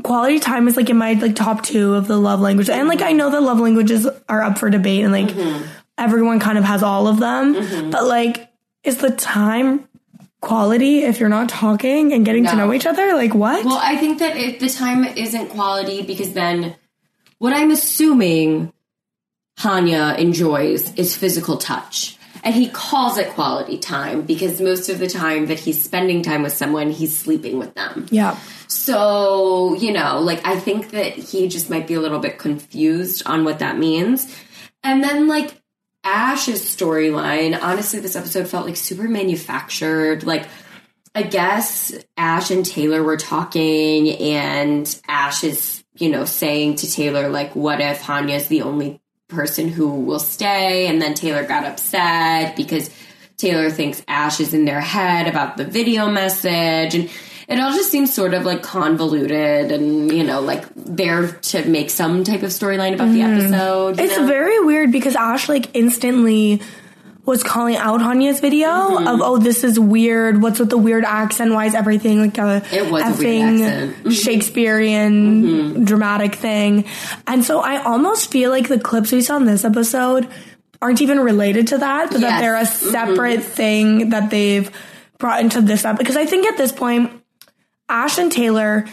quality 0.02 0.40
time 0.40 0.66
is 0.66 0.76
like 0.76 0.90
in 0.90 0.96
my 0.96 1.12
like 1.12 1.36
top 1.36 1.62
two 1.62 1.94
of 1.94 2.08
the 2.08 2.16
love 2.16 2.40
language, 2.40 2.68
and 2.68 2.88
like 2.88 3.00
I 3.00 3.12
know 3.12 3.30
that 3.30 3.42
love 3.42 3.60
languages 3.60 4.08
are 4.28 4.42
up 4.42 4.58
for 4.58 4.68
debate, 4.70 5.04
and 5.04 5.12
like 5.12 5.28
mm-hmm. 5.28 5.68
Everyone 6.00 6.40
kind 6.40 6.58
of 6.58 6.64
has 6.64 6.82
all 6.82 7.06
of 7.06 7.20
them, 7.20 7.54
mm-hmm. 7.54 7.90
but 7.90 8.04
like, 8.04 8.50
is 8.82 8.98
the 8.98 9.10
time 9.10 9.86
quality 10.40 11.02
if 11.02 11.20
you're 11.20 11.28
not 11.28 11.48
talking 11.48 12.12
and 12.12 12.24
getting 12.24 12.46
to 12.46 12.56
know 12.56 12.72
each 12.72 12.86
other? 12.86 13.14
Like 13.14 13.34
what? 13.34 13.64
Well, 13.64 13.78
I 13.80 13.96
think 13.96 14.18
that 14.18 14.36
if 14.36 14.58
the 14.58 14.70
time 14.70 15.04
isn't 15.04 15.50
quality 15.50 16.02
because 16.02 16.32
then 16.32 16.76
what 17.38 17.52
I'm 17.52 17.70
assuming 17.70 18.72
Hanya 19.58 20.18
enjoys 20.18 20.94
is 20.94 21.14
physical 21.14 21.58
touch. 21.58 22.16
And 22.42 22.54
he 22.54 22.70
calls 22.70 23.18
it 23.18 23.28
quality 23.30 23.76
time 23.76 24.22
because 24.22 24.62
most 24.62 24.88
of 24.88 24.98
the 24.98 25.06
time 25.06 25.46
that 25.46 25.58
he's 25.58 25.84
spending 25.84 26.22
time 26.22 26.42
with 26.42 26.54
someone, 26.54 26.90
he's 26.90 27.16
sleeping 27.16 27.58
with 27.58 27.74
them. 27.74 28.06
yeah. 28.10 28.38
So, 28.66 29.74
you 29.74 29.92
know, 29.92 30.20
like 30.20 30.46
I 30.46 30.58
think 30.58 30.92
that 30.92 31.12
he 31.12 31.48
just 31.48 31.68
might 31.68 31.86
be 31.86 31.94
a 31.94 32.00
little 32.00 32.20
bit 32.20 32.38
confused 32.38 33.26
on 33.26 33.44
what 33.44 33.58
that 33.58 33.76
means. 33.76 34.34
And 34.82 35.04
then 35.04 35.28
like 35.28 35.59
Ash's 36.02 36.62
storyline, 36.62 37.60
honestly, 37.60 38.00
this 38.00 38.16
episode 38.16 38.48
felt 38.48 38.66
like 38.66 38.76
super 38.76 39.08
manufactured. 39.08 40.24
Like, 40.24 40.46
I 41.14 41.22
guess 41.24 41.92
Ash 42.16 42.50
and 42.50 42.64
Taylor 42.64 43.02
were 43.02 43.16
talking, 43.16 44.10
and 44.10 45.00
Ash 45.08 45.44
is, 45.44 45.84
you 45.96 46.08
know, 46.08 46.24
saying 46.24 46.76
to 46.76 46.90
Taylor, 46.90 47.28
like, 47.28 47.54
what 47.54 47.80
if 47.80 48.00
Hanya's 48.00 48.48
the 48.48 48.62
only 48.62 49.00
person 49.28 49.68
who 49.68 50.00
will 50.00 50.18
stay? 50.18 50.86
And 50.86 51.02
then 51.02 51.14
Taylor 51.14 51.44
got 51.44 51.64
upset 51.64 52.56
because 52.56 52.90
Taylor 53.36 53.70
thinks 53.70 54.02
Ash 54.08 54.40
is 54.40 54.54
in 54.54 54.64
their 54.64 54.80
head 54.80 55.26
about 55.26 55.56
the 55.56 55.64
video 55.64 56.10
message. 56.10 56.94
And 56.94 57.10
it 57.50 57.58
all 57.60 57.72
just 57.72 57.90
seems 57.90 58.14
sort 58.14 58.32
of 58.34 58.44
like 58.44 58.62
convoluted 58.62 59.72
and, 59.72 60.10
you 60.12 60.22
know, 60.24 60.40
like 60.40 60.64
there 60.76 61.32
to 61.32 61.64
make 61.68 61.90
some 61.90 62.24
type 62.24 62.42
of 62.42 62.50
storyline 62.50 62.94
about 62.94 63.10
the 63.12 63.22
episode. 63.22 63.98
It's 64.00 64.16
know? 64.16 64.26
very 64.26 64.60
weird 64.64 64.92
because 64.92 65.16
Ash 65.16 65.48
like 65.48 65.68
instantly 65.74 66.62
was 67.26 67.42
calling 67.42 67.76
out 67.76 68.00
Hanya's 68.00 68.40
video 68.40 68.68
Mm-hmm. 68.68 69.06
of 69.06 69.20
oh 69.20 69.38
this 69.38 69.62
is 69.62 69.78
weird. 69.78 70.40
What's 70.42 70.58
with 70.58 70.70
the 70.70 70.78
weird 70.78 71.04
accent? 71.04 71.52
Why 71.52 71.66
is 71.66 71.74
everything 71.74 72.20
like 72.20 72.38
a 72.38 72.62
It 72.72 72.90
was 72.90 73.02
a 73.02 73.06
effing. 73.06 73.58
Mm-hmm. 73.58 74.10
Shakespearean 74.10 75.84
dramatic 75.84 76.34
thing? 76.36 76.84
And 77.26 77.44
so 77.44 77.60
I 77.60 77.82
almost 77.82 78.30
feel 78.30 78.50
like 78.50 78.68
the 78.68 78.78
clips 78.80 79.12
we 79.12 79.20
saw 79.22 79.36
in 79.36 79.44
this 79.44 79.64
episode 79.64 80.28
aren't 80.82 81.02
even 81.02 81.20
related 81.20 81.68
to 81.68 81.78
that, 81.78 82.10
but 82.10 82.20
that 82.22 82.40
they're 82.40 82.56
a 82.56 82.60
Mm-hmm. 82.62 82.90
separate 82.90 83.42
thing 83.42 84.10
that 84.10 84.30
they've 84.30 84.70
brought 85.18 85.40
into 85.40 85.60
this 85.60 85.84
episode. 85.84 85.98
Because 85.98 86.16
I 86.16 86.24
think 86.26 86.46
at 86.46 86.56
this 86.56 86.72
point, 86.72 87.19
Ash 87.90 88.18
and 88.18 88.30
Taylor 88.32 88.86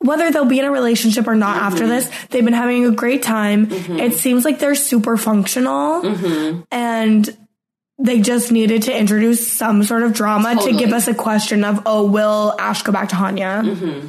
whether 0.00 0.30
they'll 0.30 0.44
be 0.44 0.60
in 0.60 0.64
a 0.64 0.70
relationship 0.70 1.26
or 1.26 1.34
not 1.34 1.56
after 1.56 1.80
Mm-hmm. 1.82 1.88
this, 1.88 2.10
they've 2.30 2.44
been 2.44 2.54
having 2.54 2.84
a 2.86 2.92
great 2.92 3.20
time. 3.20 3.66
It 3.72 4.14
seems 4.14 4.44
like 4.44 4.60
they're 4.60 4.76
super 4.76 5.16
functional 5.16 6.02
Mm-hmm. 6.02 6.60
and 6.70 7.36
they 7.98 8.20
just 8.20 8.52
needed 8.52 8.82
to 8.84 8.96
introduce 8.96 9.50
some 9.52 9.82
sort 9.82 10.04
of 10.04 10.12
drama 10.14 10.54
to 10.62 10.72
give 10.78 10.92
us 10.92 11.08
a 11.08 11.14
question 11.14 11.64
of, 11.64 11.82
oh, 11.84 12.06
will 12.06 12.54
Ash 12.60 12.82
go 12.82 12.92
back 12.92 13.08
to 13.08 13.16
Hanya? 13.16 13.64
Mm-hmm. 13.64 14.06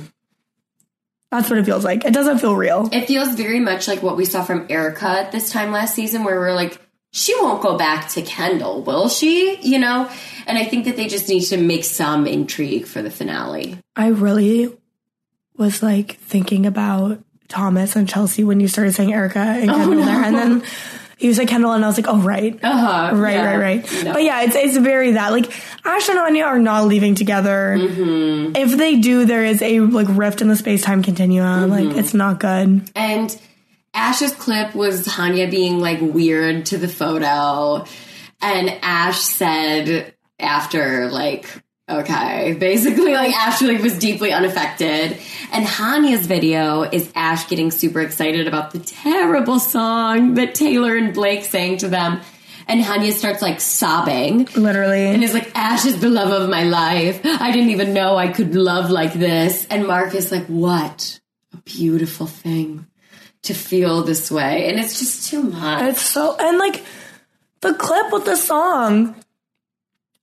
That's 1.32 1.49
what 1.49 1.58
it 1.58 1.65
feels 1.65 1.84
like. 1.84 2.06
It 2.06 2.13
doesn't 2.13 2.38
feel 2.38 2.56
real. 2.56 2.88
It 2.91 3.08
feels 3.08 3.34
very 3.34 3.60
much 3.60 3.88
like 3.88 4.03
what 4.03 4.15
we 4.15 4.25
saw 4.25 4.43
from 4.43 4.67
Erica 4.69 5.30
this 5.32 5.49
time 5.51 5.71
last 5.71 5.95
season, 5.95 6.23
where 6.23 6.39
we're 6.39 6.53
like, 6.53 6.80
she 7.12 7.36
won't 7.41 7.62
go 7.62 7.78
back 7.78 8.10
to 8.10 8.22
Kendall, 8.22 8.84
will 8.84 9.10
she? 9.10 9.60
You 9.62 9.80
know? 9.80 10.10
And 10.48 10.58
I 10.58 10.65
think 10.65 10.86
that 10.86 10.95
they 10.95 11.08
just 11.08 11.30
need 11.30 11.41
to 11.45 11.58
make 11.58 11.84
some 11.84 12.28
intrigue 12.28 12.86
for 12.86 13.02
the 13.02 13.12
finale. 13.12 13.78
I 13.95 14.08
really 14.08 14.76
was 15.58 15.84
like 15.84 16.17
thinking 16.17 16.65
about 16.65 17.24
Thomas 17.48 17.95
and 17.95 18.08
Chelsea 18.08 18.43
when 18.43 18.60
you 18.60 18.67
started 18.67 18.93
saying 18.93 19.13
Erica 19.13 19.39
and 19.39 19.69
Kendall 19.69 20.06
there. 20.06 20.24
And 20.24 20.36
then 20.36 20.63
you 21.19 21.34
said 21.34 21.48
Kendall, 21.48 21.74
and 21.74 21.84
I 21.84 21.88
was 21.88 21.98
like, 21.98 22.08
oh, 22.08 22.19
right. 22.19 22.58
Uh-huh. 22.63 23.15
Right, 23.15 23.34
yeah. 23.34 23.56
right, 23.56 23.58
right. 23.58 24.04
No. 24.06 24.13
But 24.13 24.24
yeah, 24.24 24.43
it's 24.43 24.56
it's 24.56 24.78
very 24.78 25.13
that 25.13 25.32
like 25.32 25.52
Ash 25.86 26.08
and 26.08 26.17
Hanya 26.17 26.45
are 26.45 26.60
not 26.60 26.86
leaving 26.86 27.15
together. 27.15 27.76
Mm-hmm. 27.78 28.56
If 28.56 28.78
they 28.78 29.00
do, 29.00 29.26
there 29.26 29.43
is 29.43 29.62
a 29.62 29.82
like 29.82 30.08
rift 30.10 30.41
in 30.41 30.48
the 30.48 30.56
space 30.56 30.82
time 30.82 31.04
continuum. 31.04 31.69
Mm-hmm. 31.69 31.88
Like 31.88 31.98
it's 31.98 32.13
not 32.13 32.39
good. 32.39 32.89
And 32.95 33.41
Ash's 33.93 34.34
clip 34.34 34.75
was 34.75 35.08
Hanya 35.08 35.49
being 35.49 35.80
like 35.80 35.99
weird 36.02 36.67
to 36.67 36.78
the 36.78 36.88
photo. 36.88 37.86
And 38.41 38.69
Ash 38.82 39.19
said 39.19 40.13
after, 40.39 41.10
like, 41.10 41.47
okay, 41.89 42.54
basically, 42.54 43.13
like, 43.13 43.36
Ash 43.36 43.62
like, 43.62 43.82
was 43.82 43.97
deeply 43.97 44.32
unaffected. 44.32 45.17
And 45.52 45.65
Hanya's 45.65 46.25
video 46.25 46.84
is 46.84 47.12
Ash 47.15 47.49
getting 47.49 47.71
super 47.71 47.99
excited 48.02 48.47
about 48.47 48.71
the 48.71 48.80
terrible 48.80 49.60
song 49.60 50.36
that 50.36 50.56
Taylor 50.56 50.95
and 50.95 51.13
Blake 51.13 51.43
sang 51.43 51.78
to 51.78 51.89
them. 51.89 52.21
And 52.67 52.82
Hanya 52.82 53.12
starts 53.12 53.41
like 53.41 53.60
sobbing. 53.60 54.47
Literally. 54.56 55.08
And 55.08 55.23
is 55.23 55.34
like, 55.34 55.52
Ash 55.56 55.86
is 55.86 55.99
the 55.99 56.10
love 56.10 56.32
of 56.32 56.49
my 56.49 56.63
life. 56.63 57.19
I 57.25 57.52
didn't 57.52 57.71
even 57.71 57.93
know 57.93 58.15
I 58.15 58.28
could 58.28 58.54
love 58.54 58.91
like 58.91 59.13
this. 59.13 59.65
And 59.65 59.88
Mark 59.88 60.13
is 60.13 60.32
like, 60.32 60.45
what 60.45 61.19
a 61.52 61.58
beautiful 61.58 62.28
thing 62.28 62.86
to 63.43 63.54
feel 63.54 64.04
this 64.04 64.30
way. 64.32 64.67
And 64.69 64.80
it's 64.80 64.99
just 64.99 65.30
too 65.30 65.43
much. 65.43 65.84
It's 65.84 66.02
so 66.02 66.36
and 66.39 66.58
like 66.58 66.84
the 67.62 67.73
clip 67.73 68.12
with 68.12 68.25
the 68.25 68.36
song. 68.36 69.15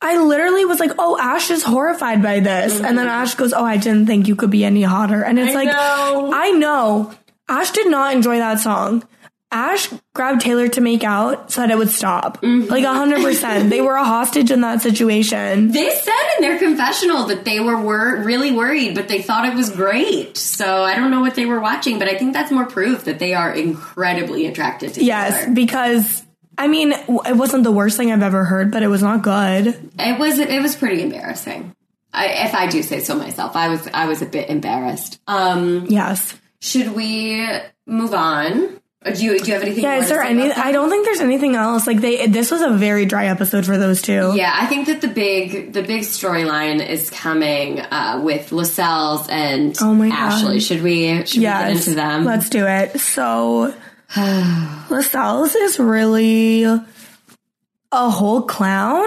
I 0.00 0.18
literally 0.22 0.64
was 0.66 0.79
like, 0.79 0.92
"Oh, 0.98 1.18
Ash 1.18 1.50
is 1.50 1.62
horrified 1.62 2.22
by 2.22 2.40
this," 2.40 2.81
and 2.81 2.98
then 2.98 3.07
Ash 3.09 3.35
goes, 3.35 3.52
"Oh, 3.55 3.64
I 3.64 3.79
didn't 3.79 4.07
think 4.07 4.29
you 4.29 4.37
could 4.37 4.50
be 4.50 4.64
any 4.64 4.83
hotter." 4.83 5.22
And 5.22 5.38
it's 5.38 5.48
Mm-hmm. 5.55 5.59
I 5.59 5.64
like, 5.64 5.74
know. 5.74 6.31
I 6.35 6.50
know 6.50 7.14
Ash 7.48 7.70
did 7.70 7.90
not 7.90 8.14
enjoy 8.14 8.37
that 8.38 8.61
song. 8.61 9.05
Ash 9.52 9.88
grabbed 10.14 10.40
Taylor 10.40 10.66
to 10.68 10.80
make 10.80 11.04
out 11.04 11.52
so 11.52 11.61
that 11.61 11.70
it 11.70 11.78
would 11.78 11.90
stop. 11.90 12.42
Mm-hmm. 12.42 12.68
Like 12.68 12.85
hundred 12.85 13.22
percent, 13.22 13.70
they 13.70 13.80
were 13.80 13.94
a 13.94 14.04
hostage 14.04 14.50
in 14.50 14.61
that 14.62 14.82
situation. 14.82 15.70
they 15.72 15.90
said 15.90 16.35
in 16.37 16.42
their 16.42 16.59
confessional 16.59 17.26
that 17.26 17.44
they 17.44 17.61
were 17.61 17.80
wor- 17.80 18.16
really 18.16 18.50
worried, 18.50 18.94
but 18.96 19.06
they 19.09 19.22
thought 19.22 19.46
it 19.46 19.54
was 19.54 19.70
great. 19.70 20.37
So 20.37 20.82
I 20.82 20.96
don't 20.96 21.11
know 21.12 21.20
what 21.20 21.37
they 21.37 21.46
were 21.46 21.61
watching, 21.61 21.98
but 21.98 22.09
I 22.09 22.18
think 22.18 22.32
that's 22.32 22.50
more 22.50 22.66
proof 22.66 23.04
that 23.04 23.18
they 23.20 23.35
are 23.35 23.52
incredibly 23.52 24.46
attracted 24.46 24.94
to 24.94 25.00
each 25.00 25.06
Yes, 25.06 25.48
because 25.52 26.24
I 26.59 26.66
mean, 26.66 26.92
it 26.92 27.37
wasn't 27.37 27.64
the 27.64 27.72
worst 27.72 27.96
thing 27.96 28.11
I've 28.11 28.22
ever 28.22 28.44
heard, 28.44 28.70
but 28.72 28.82
it 28.82 28.88
was 28.88 29.02
not 29.02 29.22
good. 29.22 29.68
It 29.98 30.18
was 30.18 30.38
it 30.40 30.61
was 30.61 30.74
pretty 30.74 31.02
embarrassing. 31.02 31.74
I, 32.12 32.46
if 32.46 32.54
I 32.54 32.66
do 32.66 32.82
say 32.82 33.00
so 33.00 33.14
myself, 33.14 33.54
I 33.54 33.68
was 33.68 33.87
I 33.92 34.06
was 34.06 34.22
a 34.22 34.26
bit 34.26 34.48
embarrassed. 34.48 35.20
Um, 35.28 35.87
Yes. 35.88 36.35
should 36.61 36.94
we 36.94 37.46
move 37.87 38.12
on? 38.14 38.80
Or 39.06 39.12
do 39.12 39.24
you 39.24 39.38
do 39.38 39.46
you 39.46 39.52
have 39.54 39.62
anything? 39.62 39.84
Yeah. 39.84 39.98
Is 39.98 40.08
there 40.08 40.20
any? 40.20 40.50
I 40.50 40.72
don't 40.72 40.90
think 40.90 41.04
there's 41.04 41.20
anything 41.20 41.54
else. 41.54 41.86
Like 41.86 42.00
they, 42.00 42.26
this 42.26 42.50
was 42.50 42.60
a 42.60 42.70
very 42.70 43.06
dry 43.06 43.26
episode 43.26 43.64
for 43.64 43.78
those 43.78 44.02
two. 44.02 44.32
Yeah, 44.34 44.52
I 44.52 44.66
think 44.66 44.88
that 44.88 45.00
the 45.00 45.08
big 45.08 45.72
the 45.72 45.82
big 45.82 46.02
storyline 46.02 46.84
is 46.86 47.08
coming 47.08 47.78
uh, 47.80 48.20
with 48.24 48.50
Lascelles 48.50 49.28
and 49.28 49.76
Oh 49.80 49.94
my 49.94 50.08
God. 50.08 50.18
Ashley. 50.18 50.58
Should 50.60 50.82
we 50.82 51.24
should 51.24 51.38
we 51.38 51.42
get 51.42 51.70
into 51.70 51.94
them? 51.94 52.24
let's 52.24 52.50
do 52.50 52.66
it. 52.66 52.98
So, 52.98 53.72
Lascelles 54.16 55.54
is 55.54 55.78
really 55.78 56.64
a 56.64 58.10
whole 58.10 58.42
clown. 58.42 59.06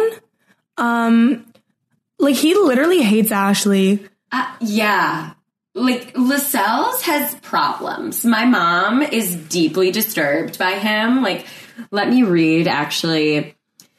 Um, 0.78 1.46
like 2.20 2.36
he 2.36 2.56
literally 2.56 3.02
hates 3.02 3.32
Ashley. 3.34 4.08
Uh, 4.32 4.56
yeah. 4.62 5.34
Like 5.80 6.12
Lascelles 6.18 7.02
has 7.04 7.36
problems. 7.36 8.26
My 8.26 8.46
mom 8.46 9.02
is 9.02 9.36
deeply 9.36 9.92
disturbed 9.92 10.60
by 10.60 10.74
him. 10.74 11.24
Like, 11.24 11.46
let 11.92 12.10
me 12.10 12.24
read 12.24 12.68
actually 12.68 13.56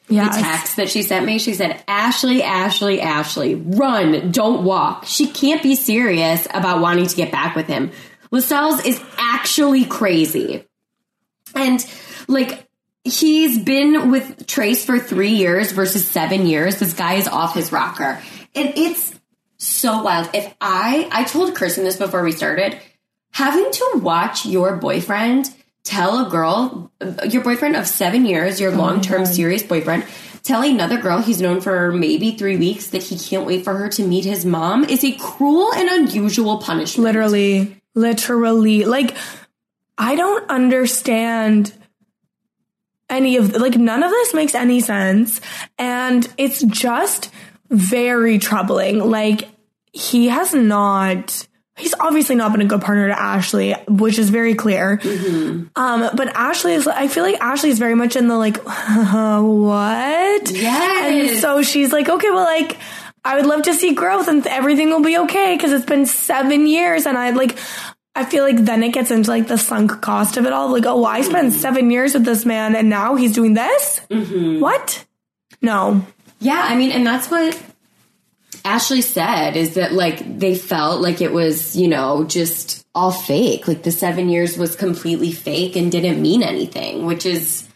Yes. 0.07 0.35
the 0.35 0.41
text 0.41 0.75
that 0.75 0.89
she 0.89 1.03
sent 1.03 1.25
me. 1.25 1.39
She 1.39 1.53
said, 1.53 1.81
Ashley, 1.87 2.43
Ashley, 2.43 2.99
Ashley, 2.99 3.55
run, 3.55 4.31
don't 4.31 4.63
walk. 4.65 5.05
She 5.05 5.27
can't 5.27 5.63
be 5.63 5.75
serious 5.75 6.45
about 6.53 6.81
wanting 6.81 7.07
to 7.07 7.15
get 7.15 7.31
back 7.31 7.55
with 7.55 7.67
him. 7.67 7.91
Lascelles 8.29 8.85
is 8.85 9.01
actually 9.17 9.85
crazy. 9.85 10.67
And 11.55 11.85
like, 12.27 12.67
he's 13.03 13.57
been 13.59 14.11
with 14.11 14.47
Trace 14.47 14.83
for 14.85 14.99
three 14.99 15.31
years 15.35 15.71
versus 15.71 16.05
seven 16.05 16.45
years. 16.45 16.77
This 16.77 16.93
guy 16.93 17.13
is 17.15 17.27
off 17.27 17.55
his 17.55 17.71
rocker. 17.71 18.21
And 18.53 18.73
it's 18.75 19.13
so 19.61 20.01
wild. 20.01 20.29
If 20.33 20.53
I, 20.59 21.07
I 21.11 21.23
told 21.23 21.55
Kirsten 21.55 21.83
this 21.83 21.97
before 21.97 22.23
we 22.23 22.31
started, 22.31 22.77
having 23.31 23.71
to 23.71 23.99
watch 24.01 24.45
your 24.45 24.75
boyfriend 24.75 25.53
tell 25.83 26.25
a 26.25 26.29
girl, 26.29 26.91
your 27.29 27.43
boyfriend 27.43 27.75
of 27.75 27.87
seven 27.87 28.25
years, 28.25 28.59
your 28.59 28.71
oh 28.71 28.77
long 28.77 29.01
term 29.01 29.25
serious 29.25 29.63
boyfriend, 29.63 30.05
tell 30.43 30.63
another 30.63 30.99
girl 30.99 31.19
he's 31.19 31.41
known 31.41 31.61
for 31.61 31.91
maybe 31.91 32.31
three 32.31 32.57
weeks 32.57 32.87
that 32.87 33.03
he 33.03 33.17
can't 33.17 33.45
wait 33.45 33.63
for 33.63 33.75
her 33.75 33.89
to 33.89 34.07
meet 34.07 34.25
his 34.25 34.45
mom 34.45 34.83
is 34.83 35.03
a 35.03 35.11
cruel 35.13 35.73
and 35.73 35.89
unusual 35.89 36.57
punishment. 36.57 37.03
Literally, 37.03 37.81
literally. 37.93 38.85
Like, 38.85 39.15
I 39.97 40.15
don't 40.15 40.49
understand 40.49 41.73
any 43.09 43.37
of 43.37 43.53
like 43.55 43.75
none 43.75 44.03
of 44.03 44.09
this 44.09 44.33
makes 44.33 44.55
any 44.55 44.79
sense 44.79 45.41
and 45.77 46.33
it's 46.37 46.63
just 46.63 47.29
very 47.69 48.39
troubling 48.39 48.99
like 48.99 49.49
he 49.93 50.29
has 50.29 50.53
not 50.53 51.47
he's 51.77 51.93
obviously 51.99 52.35
not 52.35 52.51
been 52.51 52.61
a 52.61 52.65
good 52.65 52.81
partner 52.81 53.07
to 53.07 53.19
Ashley 53.19 53.73
which 53.87 54.19
is 54.19 54.29
very 54.29 54.55
clear 54.55 54.97
mm-hmm. 54.97 55.67
um 55.75 56.15
but 56.15 56.27
Ashley 56.29 56.73
is 56.73 56.87
I 56.87 57.07
feel 57.07 57.23
like 57.23 57.39
Ashley 57.39 57.69
is 57.69 57.79
very 57.79 57.95
much 57.95 58.15
in 58.15 58.27
the 58.27 58.37
like 58.37 58.57
what 58.63 60.51
Yes. 60.51 61.31
and 61.31 61.39
so 61.39 61.61
she's 61.61 61.91
like 61.91 62.09
okay 62.09 62.29
well 62.29 62.43
like 62.43 62.77
I 63.23 63.35
would 63.35 63.45
love 63.45 63.63
to 63.63 63.73
see 63.73 63.93
growth 63.93 64.27
and 64.27 64.45
everything 64.47 64.89
will 64.89 65.03
be 65.03 65.17
okay 65.19 65.55
because 65.55 65.71
it's 65.71 65.85
been 65.85 66.05
seven 66.05 66.65
years 66.65 67.05
and 67.05 67.17
I 67.17 67.31
like 67.31 67.57
I 68.15 68.25
feel 68.25 68.43
like 68.43 68.57
then 68.57 68.83
it 68.83 68.93
gets 68.93 69.11
into 69.11 69.29
like 69.29 69.47
the 69.47 69.57
sunk 69.57 70.01
cost 70.01 70.35
of 70.35 70.45
it 70.45 70.51
all. 70.51 70.69
Like, 70.69 70.85
oh, 70.85 71.05
I 71.05 71.21
spent 71.21 71.51
mm-hmm. 71.51 71.59
seven 71.59 71.91
years 71.91 72.13
with 72.13 72.25
this 72.25 72.45
man 72.45 72.75
and 72.75 72.89
now 72.89 73.15
he's 73.15 73.33
doing 73.33 73.53
this? 73.53 74.01
Mm-hmm. 74.09 74.59
What? 74.59 75.05
No. 75.61 76.05
Yeah, 76.39 76.61
I 76.61 76.75
mean, 76.75 76.91
and 76.91 77.05
that's 77.07 77.31
what 77.31 77.57
Ashley 78.63 79.01
said 79.01 79.55
is 79.55 79.75
that 79.75 79.93
like 79.93 80.39
they 80.39 80.55
felt 80.55 81.01
like 81.01 81.21
it 81.21 81.31
was, 81.31 81.75
you 81.75 81.87
know, 81.87 82.23
just 82.23 82.85
all 82.93 83.11
fake. 83.11 83.67
Like 83.67 83.83
the 83.83 83.91
seven 83.91 84.29
years 84.29 84.57
was 84.57 84.75
completely 84.75 85.31
fake 85.31 85.75
and 85.75 85.91
didn't 85.91 86.21
mean 86.21 86.43
anything, 86.43 87.05
which 87.05 87.25
is, 87.25 87.67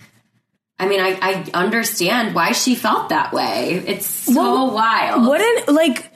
I 0.78 0.88
mean, 0.88 1.00
I, 1.00 1.18
I 1.22 1.50
understand 1.54 2.36
why 2.36 2.52
she 2.52 2.76
felt 2.76 3.10
that 3.10 3.34
way. 3.34 3.84
It's 3.88 4.06
so 4.06 4.36
Well, 4.36 4.72
wild. 4.72 5.28
Wouldn't, 5.28 5.70
like, 5.70 6.12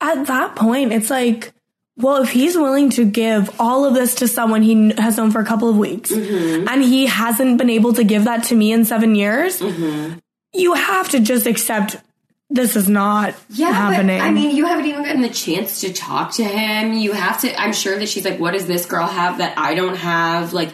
at 0.00 0.26
that 0.26 0.54
point, 0.54 0.92
it's 0.92 1.08
like, 1.08 1.52
well, 1.96 2.22
if 2.22 2.30
he's 2.30 2.56
willing 2.56 2.90
to 2.90 3.06
give 3.06 3.58
all 3.58 3.86
of 3.86 3.94
this 3.94 4.16
to 4.16 4.28
someone 4.28 4.60
he 4.62 4.92
has 4.98 5.16
known 5.16 5.30
for 5.30 5.40
a 5.40 5.46
couple 5.46 5.70
of 5.70 5.78
weeks 5.78 6.12
mm-hmm. 6.12 6.68
and 6.68 6.82
he 6.82 7.06
hasn't 7.06 7.56
been 7.56 7.70
able 7.70 7.94
to 7.94 8.04
give 8.04 8.24
that 8.24 8.44
to 8.44 8.54
me 8.54 8.70
in 8.70 8.84
seven 8.84 9.14
years, 9.14 9.60
mm-hmm. 9.60 10.18
you 10.52 10.74
have 10.74 11.08
to 11.08 11.20
just 11.20 11.46
accept 11.46 11.96
this 12.50 12.76
is 12.76 12.88
not 12.88 13.34
Yeah, 13.50 13.72
happening. 13.72 14.18
but 14.18 14.24
I 14.26 14.30
mean, 14.30 14.54
you 14.54 14.66
haven't 14.66 14.86
even 14.86 15.02
gotten 15.02 15.20
the 15.22 15.28
chance 15.28 15.80
to 15.80 15.92
talk 15.92 16.32
to 16.34 16.44
him. 16.44 16.92
You 16.92 17.12
have 17.12 17.40
to. 17.42 17.60
I'm 17.60 17.72
sure 17.72 17.98
that 17.98 18.08
she's 18.08 18.24
like, 18.24 18.38
"What 18.38 18.52
does 18.52 18.66
this 18.66 18.86
girl 18.86 19.06
have 19.06 19.38
that 19.38 19.58
I 19.58 19.74
don't 19.74 19.96
have?" 19.96 20.52
Like, 20.52 20.72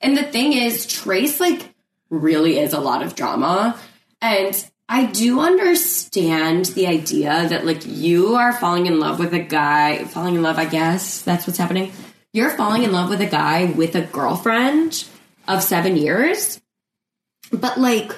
and 0.00 0.16
the 0.16 0.22
thing 0.24 0.52
is, 0.52 0.86
Trace 0.86 1.40
like 1.40 1.74
really 2.10 2.58
is 2.58 2.72
a 2.72 2.80
lot 2.80 3.02
of 3.02 3.14
drama, 3.16 3.76
and 4.22 4.64
I 4.88 5.06
do 5.06 5.40
understand 5.40 6.66
the 6.66 6.86
idea 6.86 7.46
that 7.48 7.64
like 7.66 7.82
you 7.86 8.34
are 8.36 8.52
falling 8.52 8.86
in 8.86 8.98
love 9.00 9.18
with 9.18 9.32
a 9.34 9.38
guy, 9.40 10.04
falling 10.04 10.34
in 10.36 10.42
love. 10.42 10.58
I 10.58 10.64
guess 10.64 11.22
that's 11.22 11.46
what's 11.46 11.58
happening. 11.58 11.92
You're 12.32 12.50
falling 12.50 12.84
in 12.84 12.92
love 12.92 13.10
with 13.10 13.20
a 13.20 13.26
guy 13.26 13.64
with 13.66 13.94
a 13.96 14.02
girlfriend 14.02 15.04
of 15.48 15.62
seven 15.62 15.96
years, 15.96 16.60
but 17.52 17.78
like 17.78 18.12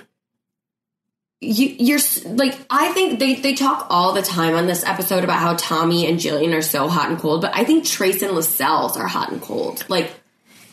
you, 1.43 1.75
you're 1.79 1.99
like 2.25 2.57
I 2.71 2.93
think 2.93 3.19
they 3.19 3.35
they 3.35 3.55
talk 3.55 3.89
all 3.91 4.13
the 4.13 4.23
time 4.23 4.55
on 4.55 4.67
this 4.67 4.85
episode 4.85 5.25
about 5.25 5.41
how 5.41 5.55
Tommy 5.55 6.07
and 6.07 6.19
Jillian 6.19 6.57
are 6.57 6.63
so 6.63 6.89
hot 6.89 7.11
and 7.11 7.19
cold, 7.19 7.43
but 7.43 7.55
I 7.55 7.65
think 7.65 7.85
Trace 7.85 8.23
and 8.23 8.33
Lascelles 8.33 8.97
are 8.97 9.09
hot 9.09 9.33
and 9.33 9.43
cold. 9.43 9.85
Like 9.89 10.13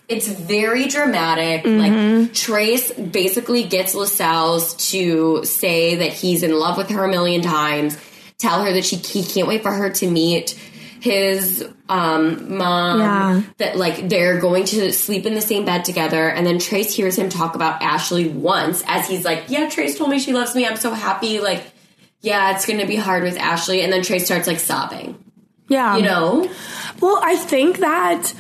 it's 0.08 0.28
very 0.28 0.88
dramatic. 0.88 1.66
Like 1.66 1.92
mm-hmm. 1.92 2.34
Trace 2.34 2.92
basically 2.94 3.64
gets 3.64 3.96
Lascelles 3.96 4.76
to 4.92 5.44
say 5.44 5.96
that 5.96 6.14
he's 6.14 6.44
in 6.44 6.52
love 6.52 6.78
with 6.78 6.92
her 6.92 7.04
a 7.04 7.10
million 7.10 7.42
times, 7.42 7.98
tell 8.38 8.64
her 8.64 8.72
that 8.72 8.86
she 8.86 8.98
he 8.98 9.24
can't 9.24 9.48
wait 9.48 9.64
for 9.64 9.72
her 9.72 9.90
to 9.90 10.10
meet 10.10 10.58
his 11.02 11.68
um 11.88 12.58
mom 12.58 13.00
Yeah. 13.00 13.42
that 13.58 13.78
like 13.78 14.10
they're 14.10 14.40
going 14.40 14.66
to 14.66 14.92
sleep 14.94 15.26
in 15.26 15.34
the 15.34 15.42
same 15.42 15.66
bed 15.66 15.86
together 15.86 16.30
and 16.30 16.46
then 16.46 16.60
Trace 16.60 16.94
hears 16.96 17.18
him 17.18 17.30
talk 17.30 17.56
about 17.56 17.82
Ashley 17.82 18.28
once 18.28 18.84
as 18.88 19.08
he's 19.08 19.24
like, 19.26 19.46
"Yeah, 19.48 19.70
Trace 19.70 19.98
told 19.98 20.10
me 20.10 20.20
she 20.20 20.34
loves 20.34 20.54
me. 20.56 20.66
I'm 20.68 20.76
so 20.78 20.92
happy." 20.92 21.40
Like, 21.40 21.64
"Yeah, 22.22 22.54
it's 22.56 22.66
going 22.66 22.80
to 22.80 22.86
be 22.88 22.96
hard 22.98 23.24
with 23.24 23.38
Ashley." 23.38 23.82
And 23.82 23.92
then 23.94 24.04
Trace 24.04 24.26
starts 24.26 24.46
like 24.48 24.60
sobbing. 24.60 25.18
yeah. 25.68 25.96
You 25.98 26.04
know? 26.04 26.50
Well, 27.02 27.20
I 27.24 27.36
think 27.38 27.78
that 27.80 28.34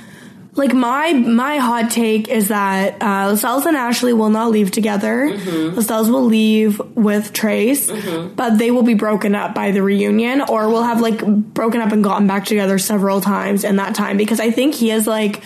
like 0.54 0.74
my 0.74 1.14
my 1.14 1.58
hot 1.58 1.92
take 1.92 2.28
is 2.28 2.48
that 2.48 3.02
uh, 3.02 3.30
Lascelles 3.30 3.66
and 3.66 3.78
Ashley 3.78 4.14
will 4.14 4.30
not 4.30 4.52
leave 4.52 4.72
together. 4.72 5.30
Mm-hmm. 5.30 5.76
Lascelles 5.76 6.10
will 6.10 6.26
leave 6.26 6.80
with 6.96 7.34
Trace, 7.34 7.90
mm-hmm. 7.90 8.34
but 8.36 8.58
they 8.58 8.72
will 8.72 8.84
be 8.84 8.96
broken 8.96 9.36
up 9.36 9.54
by 9.54 9.72
the 9.72 9.84
reunion, 9.84 10.42
or 10.42 10.68
will 10.70 10.84
have 10.84 11.02
like 11.02 11.26
broken 11.26 11.82
up 11.82 11.92
and 11.92 12.04
gotten 12.04 12.28
back 12.28 12.46
together 12.46 12.80
several 12.80 13.22
times 13.22 13.64
in 13.64 13.76
that 13.76 13.96
time 13.96 14.18
because 14.18 14.40
I 14.40 14.52
think 14.52 14.74
he 14.74 14.90
has 14.90 15.06
like 15.06 15.42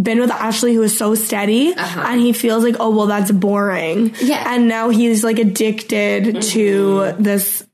been 0.00 0.20
with 0.20 0.30
Ashley 0.30 0.74
who 0.74 0.82
is 0.82 0.96
so 0.96 1.14
steady 1.14 1.72
uh-huh. 1.74 2.04
and 2.06 2.20
he 2.20 2.32
feels 2.32 2.62
like 2.62 2.76
oh 2.78 2.90
well 2.90 3.06
that's 3.06 3.32
boring. 3.32 4.14
Yeah. 4.20 4.54
and 4.54 4.68
now 4.68 4.90
he's 4.90 5.24
like 5.24 5.38
addicted 5.38 6.42
to 6.42 6.68
mm-hmm. 6.68 7.22
this 7.22 7.65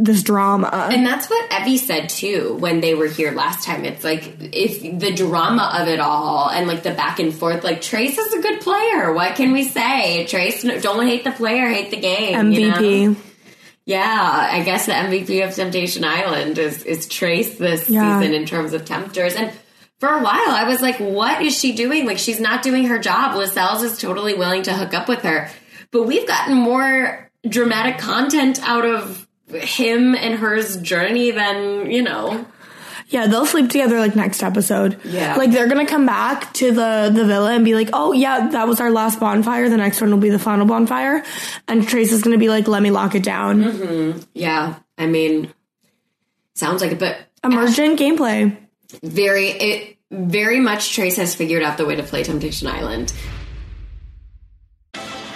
this 0.00 0.22
drama 0.22 0.90
And 0.92 1.04
that's 1.04 1.28
what 1.28 1.52
Evie 1.60 1.76
said 1.76 2.08
too 2.08 2.56
when 2.60 2.80
they 2.80 2.94
were 2.94 3.08
here 3.08 3.32
last 3.32 3.64
time. 3.64 3.84
It's 3.84 4.04
like 4.04 4.32
if 4.40 4.80
the 5.00 5.12
drama 5.12 5.76
of 5.80 5.88
it 5.88 5.98
all 5.98 6.48
and 6.48 6.68
like 6.68 6.82
the 6.84 6.92
back 6.92 7.18
and 7.18 7.34
forth, 7.34 7.64
like 7.64 7.80
Trace 7.80 8.16
is 8.16 8.32
a 8.32 8.40
good 8.40 8.60
player. 8.60 9.12
What 9.12 9.34
can 9.34 9.52
we 9.52 9.64
say? 9.64 10.24
Trace, 10.26 10.62
don't 10.62 11.06
hate 11.06 11.24
the 11.24 11.32
player, 11.32 11.68
hate 11.68 11.90
the 11.90 12.00
game. 12.00 12.52
you 12.52 12.60
MVP 12.70 13.08
know? 13.08 13.16
Yeah, 13.86 14.48
I 14.52 14.62
guess 14.64 14.84
the 14.86 14.92
MVP 14.92 15.46
of 15.48 15.54
Temptation 15.54 16.04
Island 16.04 16.58
is 16.58 16.82
is 16.84 17.06
Trace 17.08 17.56
this 17.56 17.88
Yeah. 17.88 18.20
season 18.20 18.34
in 18.34 18.44
terms 18.46 18.74
of 18.74 18.84
tempters. 18.84 19.34
And 19.34 19.50
for 19.98 20.10
a 20.10 20.22
while, 20.22 20.50
I 20.50 20.64
was 20.64 20.82
like, 20.82 20.96
"What 20.98 21.40
is 21.42 21.58
she 21.58 21.72
doing? 21.72 22.04
Like, 22.06 22.18
she's 22.18 22.38
not 22.38 22.62
doing 22.62 22.84
her 22.84 22.98
job." 22.98 23.34
Lascelles 23.34 23.82
is 23.82 23.98
totally 23.98 24.34
willing 24.34 24.62
to 24.64 24.74
hook 24.74 24.92
up 24.94 25.08
with 25.08 25.22
her, 25.22 25.50
but 25.90 26.02
we've 26.02 26.26
gotten 26.26 26.54
more 26.54 27.30
dramatic 27.48 27.98
content 27.98 28.60
out 28.62 28.84
of 28.84 29.26
him 29.52 30.14
and 30.14 30.34
her's 30.38 30.76
journey 30.78 31.30
then 31.30 31.90
you 31.90 32.02
know. 32.02 32.46
Yeah, 33.10 33.26
they'll 33.26 33.46
sleep 33.46 33.70
together 33.70 33.98
like 34.00 34.14
next 34.14 34.42
episode. 34.42 35.00
Yeah. 35.02 35.36
Like 35.36 35.50
they're 35.50 35.66
gonna 35.66 35.86
come 35.86 36.04
back 36.04 36.52
to 36.54 36.70
the 36.72 37.10
the 37.12 37.24
villa 37.24 37.52
and 37.54 37.64
be 37.64 37.74
like, 37.74 37.88
oh 37.94 38.12
yeah, 38.12 38.48
that 38.50 38.68
was 38.68 38.80
our 38.80 38.90
last 38.90 39.18
bonfire. 39.18 39.68
The 39.70 39.78
next 39.78 40.00
one 40.02 40.10
will 40.10 40.18
be 40.18 40.28
the 40.28 40.38
final 40.38 40.66
bonfire. 40.66 41.24
And 41.66 41.88
Trace 41.88 42.12
is 42.12 42.22
gonna 42.22 42.36
be 42.38 42.50
like, 42.50 42.68
let 42.68 42.82
me 42.82 42.90
lock 42.90 43.14
it 43.14 43.22
down. 43.22 43.64
Mm-hmm. 43.64 44.20
Yeah, 44.34 44.78
I 44.98 45.06
mean, 45.06 45.52
sounds 46.54 46.82
like 46.82 46.92
it, 46.92 46.98
but 46.98 47.16
Emergent 47.42 47.98
gameplay. 48.00 48.54
very 49.02 49.48
it 49.48 49.96
very 50.10 50.60
much 50.60 50.94
Trace 50.94 51.16
has 51.16 51.34
figured 51.34 51.62
out 51.62 51.78
the 51.78 51.86
way 51.86 51.96
to 51.96 52.02
play 52.02 52.22
Temptation 52.24 52.68
Island. 52.68 53.12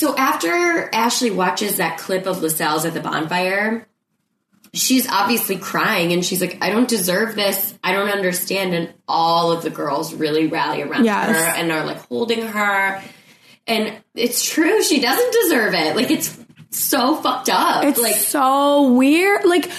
So 0.00 0.16
after 0.16 0.88
Ashley 0.94 1.30
watches 1.30 1.76
that 1.76 1.98
clip 1.98 2.24
of 2.24 2.40
Lascelles 2.40 2.86
at 2.86 2.94
the 2.94 3.00
bonfire, 3.00 3.86
she's 4.72 5.06
obviously 5.06 5.56
crying 5.58 6.14
and 6.14 6.24
she's 6.24 6.40
like, 6.40 6.56
I 6.62 6.70
don't 6.70 6.88
deserve 6.88 7.34
this. 7.34 7.78
I 7.84 7.92
don't 7.92 8.08
understand. 8.08 8.72
And 8.72 8.94
all 9.06 9.52
of 9.52 9.62
the 9.62 9.68
girls 9.68 10.14
really 10.14 10.46
rally 10.46 10.80
around 10.80 11.04
Yes. 11.04 11.28
her 11.28 11.60
and 11.60 11.70
are 11.70 11.84
like 11.84 11.98
holding 12.06 12.46
her. 12.46 13.02
And 13.66 14.02
it's 14.14 14.42
true, 14.42 14.82
she 14.82 15.02
doesn't 15.02 15.32
deserve 15.34 15.74
it. 15.74 15.94
Like 15.94 16.10
it's 16.10 16.34
so 16.70 17.16
fucked 17.16 17.50
up. 17.50 17.84
It's 17.84 18.00
like 18.00 18.14
so 18.14 18.92
weird. 18.92 19.44
Like, 19.44 19.70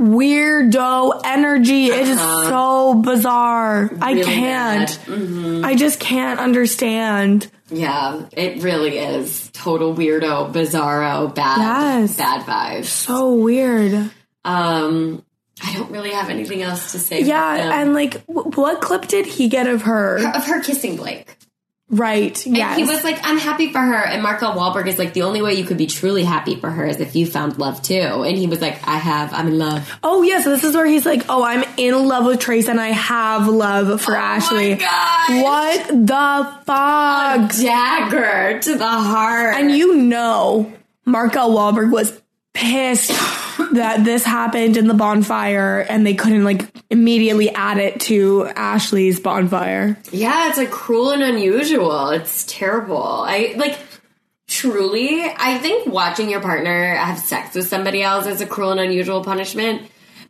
weirdo 0.00 1.20
energy. 1.24 1.86
It 1.86 2.08
is 2.08 2.18
so 2.18 2.94
bizarre. 2.94 3.90
I 4.00 4.12
Uh-huh. 4.14 4.24
Can't. 4.24 4.88
Mm-hmm. 5.06 5.64
I 5.64 5.74
just 5.74 6.00
can't 6.00 6.40
understand. 6.40 7.50
Yeah, 7.70 8.22
it 8.32 8.62
really 8.62 8.98
is 8.98 9.50
total 9.52 9.94
weirdo, 9.94 10.52
bizarro, 10.52 11.32
bad, 11.34 11.58
Yes. 12.00 12.16
bad 12.16 12.44
vibes. 12.46 12.86
So 12.86 13.34
weird. 13.34 14.10
Um, 14.44 15.22
I 15.62 15.74
don't 15.74 15.90
really 15.90 16.10
have 16.10 16.30
anything 16.30 16.62
else 16.62 16.92
to 16.92 16.98
say. 16.98 17.20
Yeah, 17.22 17.80
and 17.80 17.92
like, 17.94 18.26
w- 18.26 18.50
what 18.56 18.80
clip 18.80 19.06
did 19.06 19.26
he 19.26 19.48
get 19.48 19.66
of 19.68 19.82
her? 19.82 20.16
of 20.34 20.46
her 20.46 20.62
kissing 20.62 20.96
Blake. 20.96 21.36
Right. 21.90 22.46
And 22.46 22.56
he 22.56 22.84
was 22.84 23.02
like, 23.02 23.18
I'm 23.24 23.36
happy 23.36 23.72
for 23.72 23.80
her. 23.80 24.06
And 24.06 24.22
Mark 24.22 24.40
L. 24.42 24.54
Walberg 24.54 24.86
is 24.86 24.96
like, 24.96 25.12
the 25.12 25.22
only 25.22 25.42
way 25.42 25.54
you 25.54 25.64
could 25.64 25.76
be 25.76 25.88
truly 25.88 26.22
happy 26.22 26.54
for 26.54 26.70
her 26.70 26.86
is 26.86 27.00
if 27.00 27.16
you 27.16 27.26
found 27.26 27.58
love 27.58 27.82
too. 27.82 27.94
And 27.94 28.38
he 28.38 28.46
was 28.46 28.60
like, 28.60 28.86
I 28.86 28.96
have, 28.96 29.34
I'm 29.34 29.48
in 29.48 29.58
love. 29.58 29.98
oh, 30.04 30.22
yeah. 30.22 30.40
So 30.40 30.50
this 30.50 30.62
is 30.62 30.76
where 30.76 30.86
he's 30.86 31.04
like, 31.04 31.24
oh, 31.28 31.42
I'm 31.42 31.64
in 31.76 32.06
love 32.06 32.26
with 32.26 32.38
Trace 32.38 32.68
and 32.68 32.80
I 32.80 32.88
have 32.88 33.48
love 33.48 34.00
for 34.00 34.16
oh 34.16 34.20
Ashley. 34.20 34.74
Oh 34.74 34.76
God. 34.76 35.42
What 35.42 35.86
the 36.06 36.58
fuck? 36.64 37.60
Dagger 37.60 38.60
to 38.60 38.76
the 38.76 38.86
heart. 38.86 39.56
And 39.56 39.72
you 39.72 39.96
know, 39.96 40.72
Mark 41.04 41.34
L. 41.34 41.50
Walberg 41.50 41.90
was 41.90 42.20
pissed 42.52 43.10
that 43.72 44.04
this 44.04 44.24
happened 44.24 44.76
in 44.76 44.86
the 44.86 44.94
bonfire 44.94 45.80
and 45.80 46.06
they 46.06 46.14
couldn't 46.14 46.44
like 46.44 46.70
immediately 46.90 47.50
add 47.50 47.78
it 47.78 48.00
to 48.00 48.46
Ashley's 48.46 49.20
bonfire. 49.20 49.98
yeah, 50.12 50.48
it's 50.48 50.58
like 50.58 50.70
cruel 50.70 51.10
and 51.10 51.22
unusual. 51.22 52.10
It's 52.10 52.44
terrible. 52.46 53.02
I 53.02 53.54
like, 53.56 53.78
truly, 54.48 55.22
I 55.24 55.58
think 55.58 55.92
watching 55.92 56.30
your 56.30 56.40
partner 56.40 56.94
have 56.96 57.18
sex 57.18 57.54
with 57.54 57.68
somebody 57.68 58.02
else 58.02 58.26
is 58.26 58.40
a 58.40 58.46
cruel 58.46 58.72
and 58.72 58.80
unusual 58.80 59.22
punishment. 59.22 59.82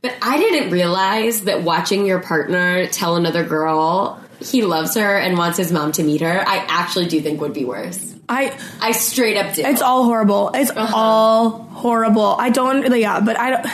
But 0.03 0.15
I 0.23 0.39
didn't 0.39 0.71
realize 0.71 1.43
that 1.45 1.63
watching 1.63 2.07
your 2.07 2.21
partner 2.21 2.87
tell 2.87 3.17
another 3.17 3.45
girl 3.45 4.21
he 4.41 4.63
loves 4.63 4.95
her 4.95 5.19
and 5.19 5.37
wants 5.37 5.59
his 5.59 5.71
mom 5.71 5.93
to 5.93 6.03
meet 6.03 6.23
her, 6.23 6.43
I 6.47 6.65
actually 6.69 7.07
do 7.07 7.21
think 7.21 7.41
would 7.41 7.53
be 7.53 7.65
worse. 7.65 8.15
I 8.31 8.57
I 8.81 8.93
straight 8.93 9.37
up 9.37 9.55
do. 9.55 9.63
it's 9.63 9.83
all 9.83 10.05
horrible. 10.05 10.51
It's 10.55 10.71
Uh-huh. 10.71 10.97
all 10.97 11.51
horrible. 11.51 12.37
I 12.39 12.51
don't 12.51 12.97
yeah, 12.97 13.21
but 13.21 13.39
I 13.39 13.51
don't 13.51 13.67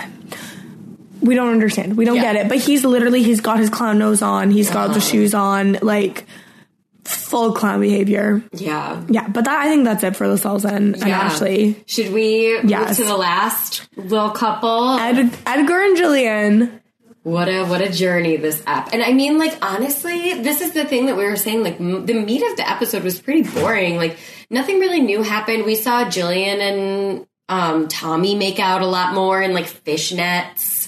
we 1.20 1.34
don't 1.34 1.50
understand. 1.52 1.96
We 1.96 2.04
don't 2.04 2.16
Yeah. 2.16 2.32
get 2.32 2.36
it. 2.36 2.48
But 2.48 2.58
he's 2.58 2.84
literally 2.84 3.22
he's 3.22 3.40
got 3.40 3.58
his 3.58 3.70
clown 3.70 3.98
nose 3.98 4.22
on, 4.22 4.50
He's 4.50 4.70
got 4.70 4.86
Uh-huh. 4.86 4.94
the 4.94 5.00
shoes 5.00 5.34
on, 5.34 5.78
like 5.82 6.24
full 7.04 7.52
clown 7.52 7.80
behavior. 7.80 8.42
yeah. 8.52 9.00
Yeah, 9.08 9.28
but 9.28 9.44
that 9.44 9.64
I 9.64 9.68
think 9.68 9.84
that's 9.84 10.02
it 10.02 10.16
for 10.16 10.26
Lascelles 10.26 10.64
and, 10.64 10.94
and 10.96 11.06
Yeah. 11.06 11.18
Ashley. 11.20 11.76
Should 11.86 12.12
we 12.12 12.58
Yes. 12.64 12.88
move 12.88 12.96
to 12.98 13.04
the 13.04 13.16
last 13.16 13.82
little 13.96 14.30
couple? 14.30 14.98
Ed, 14.98 15.30
Edgar 15.46 15.80
and 15.84 15.96
Jillian. 15.96 16.70
What 17.26 17.48
a 17.48 17.64
what 17.64 17.80
a 17.80 17.90
journey 17.90 18.36
this 18.36 18.62
app. 18.68 18.92
And 18.92 19.02
I 19.02 19.12
mean, 19.12 19.36
like 19.36 19.58
honestly, 19.60 20.34
this 20.34 20.60
is 20.60 20.70
the 20.74 20.84
thing 20.84 21.06
that 21.06 21.16
we 21.16 21.24
were 21.24 21.34
saying. 21.34 21.64
Like 21.64 21.80
m- 21.80 22.06
the 22.06 22.14
meat 22.14 22.40
of 22.48 22.56
the 22.56 22.68
episode 22.70 23.02
was 23.02 23.18
pretty 23.20 23.42
boring. 23.42 23.96
Like 23.96 24.16
nothing 24.48 24.78
really 24.78 25.00
new 25.00 25.22
happened. 25.24 25.64
We 25.64 25.74
saw 25.74 26.04
Jillian 26.04 26.60
and 26.60 27.26
um, 27.48 27.88
Tommy 27.88 28.36
make 28.36 28.60
out 28.60 28.80
a 28.80 28.86
lot 28.86 29.12
more 29.12 29.42
in 29.42 29.54
like 29.54 29.66
fishnets. 29.66 30.84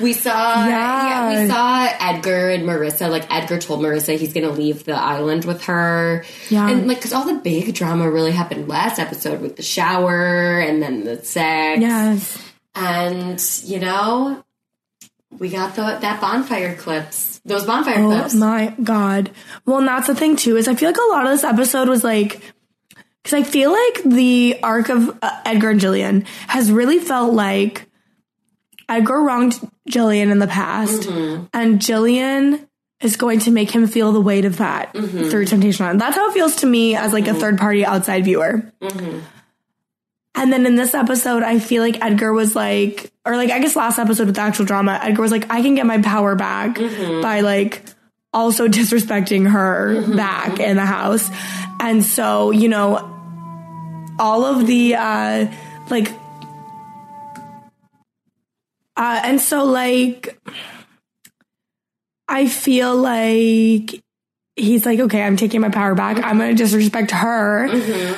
We 0.00 0.14
saw, 0.14 0.66
Yeah. 0.66 1.42
we 1.42 1.48
saw 1.50 1.86
Edgar 2.00 2.48
and 2.48 2.64
Marissa. 2.64 3.10
Like 3.10 3.30
Edgar 3.30 3.58
told 3.58 3.80
Marissa 3.80 4.16
he's 4.16 4.32
going 4.32 4.46
to 4.46 4.52
leave 4.52 4.84
the 4.84 4.94
island 4.94 5.44
with 5.44 5.62
her. 5.64 6.24
Yeah. 6.48 6.70
and 6.70 6.88
like 6.88 6.96
because 6.98 7.12
all 7.12 7.26
the 7.26 7.34
big 7.40 7.74
drama 7.74 8.10
really 8.10 8.32
happened 8.32 8.66
last 8.66 8.98
episode 8.98 9.42
with 9.42 9.56
the 9.56 9.62
shower 9.62 10.58
and 10.58 10.82
then 10.82 11.04
the 11.04 11.22
sex. 11.22 11.82
Yes. 11.82 12.38
And 12.74 13.38
you 13.70 13.78
know, 13.78 14.42
we 15.38 15.48
got 15.48 15.74
the, 15.74 15.82
that 15.82 16.20
bonfire 16.20 16.74
clips. 16.76 17.40
Those 17.44 17.64
bonfire 17.64 18.02
Oh 18.02 18.08
clips. 18.08 18.34
my 18.34 18.74
god. 18.82 19.30
Well, 19.66 19.78
and 19.78 19.88
that's 19.88 20.06
the 20.06 20.14
thing 20.14 20.36
too 20.36 20.56
is 20.56 20.68
I 20.68 20.74
feel 20.74 20.88
like 20.88 20.96
a 20.96 21.12
lot 21.12 21.24
of 21.24 21.32
this 21.32 21.44
episode 21.44 21.88
was 21.88 22.04
like 22.04 22.40
because 23.22 23.38
I 23.38 23.42
feel 23.42 23.70
like 23.70 24.02
the 24.04 24.58
arc 24.62 24.88
of 24.88 25.18
uh, 25.22 25.40
Edgar 25.44 25.70
and 25.70 25.80
Jillian 25.80 26.26
has 26.48 26.72
really 26.72 26.98
felt 26.98 27.32
like 27.32 27.88
Edgar 28.88 29.22
wronged 29.22 29.54
Jillian 29.88 30.30
in 30.30 30.38
the 30.38 30.46
past, 30.46 31.02
mm-hmm. 31.02 31.44
and 31.52 31.78
Jillian 31.78 32.66
is 33.00 33.16
going 33.16 33.40
to 33.40 33.50
make 33.50 33.70
him 33.70 33.86
feel 33.86 34.12
the 34.12 34.20
weight 34.20 34.44
of 34.44 34.58
that 34.58 34.94
mm-hmm. 34.94 35.28
through 35.28 35.44
Temptation 35.44 35.84
Island. 35.84 36.00
That's 36.00 36.16
how 36.16 36.30
it 36.30 36.34
feels 36.34 36.56
to 36.56 36.66
me 36.66 36.96
as 36.96 37.12
like 37.12 37.26
a 37.26 37.30
mm-hmm. 37.30 37.40
third 37.40 37.58
party 37.58 37.84
outside 37.84 38.24
viewer. 38.24 38.72
And 40.34 40.52
then 40.52 40.66
in 40.66 40.76
this 40.76 40.94
episode, 40.94 41.42
I 41.42 41.58
feel 41.58 41.82
like 41.82 42.02
Edgar 42.02 42.32
was 42.32 42.56
like, 42.56 43.11
or 43.24 43.36
like 43.36 43.50
I 43.50 43.58
guess 43.60 43.76
last 43.76 43.98
episode 43.98 44.26
with 44.26 44.34
the 44.34 44.40
actual 44.40 44.64
drama, 44.64 44.98
Edgar 45.02 45.22
was 45.22 45.30
like, 45.30 45.50
I 45.50 45.62
can 45.62 45.74
get 45.74 45.86
my 45.86 46.00
power 46.00 46.34
back 46.34 46.76
by 46.76 47.40
like 47.40 47.84
also 48.32 48.68
disrespecting 48.78 49.50
her 49.50 50.14
back 50.16 50.58
in 50.58 50.76
the 50.76 50.86
house. 50.86 51.30
And 51.80 52.04
so, 52.04 52.50
you 52.50 52.68
know, 52.68 53.08
all 54.18 54.44
of 54.44 54.66
the 54.66 54.94
uh 54.96 55.46
like 55.88 56.12
uh 58.96 59.20
and 59.24 59.40
so 59.40 59.64
like 59.64 60.38
I 62.28 62.46
feel 62.46 62.96
like 62.96 64.02
he's 64.56 64.84
like, 64.84 65.00
okay, 65.00 65.22
I'm 65.22 65.36
taking 65.36 65.60
my 65.62 65.70
power 65.70 65.94
back. 65.94 66.18
I'm 66.18 66.38
gonna 66.38 66.54
disrespect 66.54 67.10
her. 67.12 67.64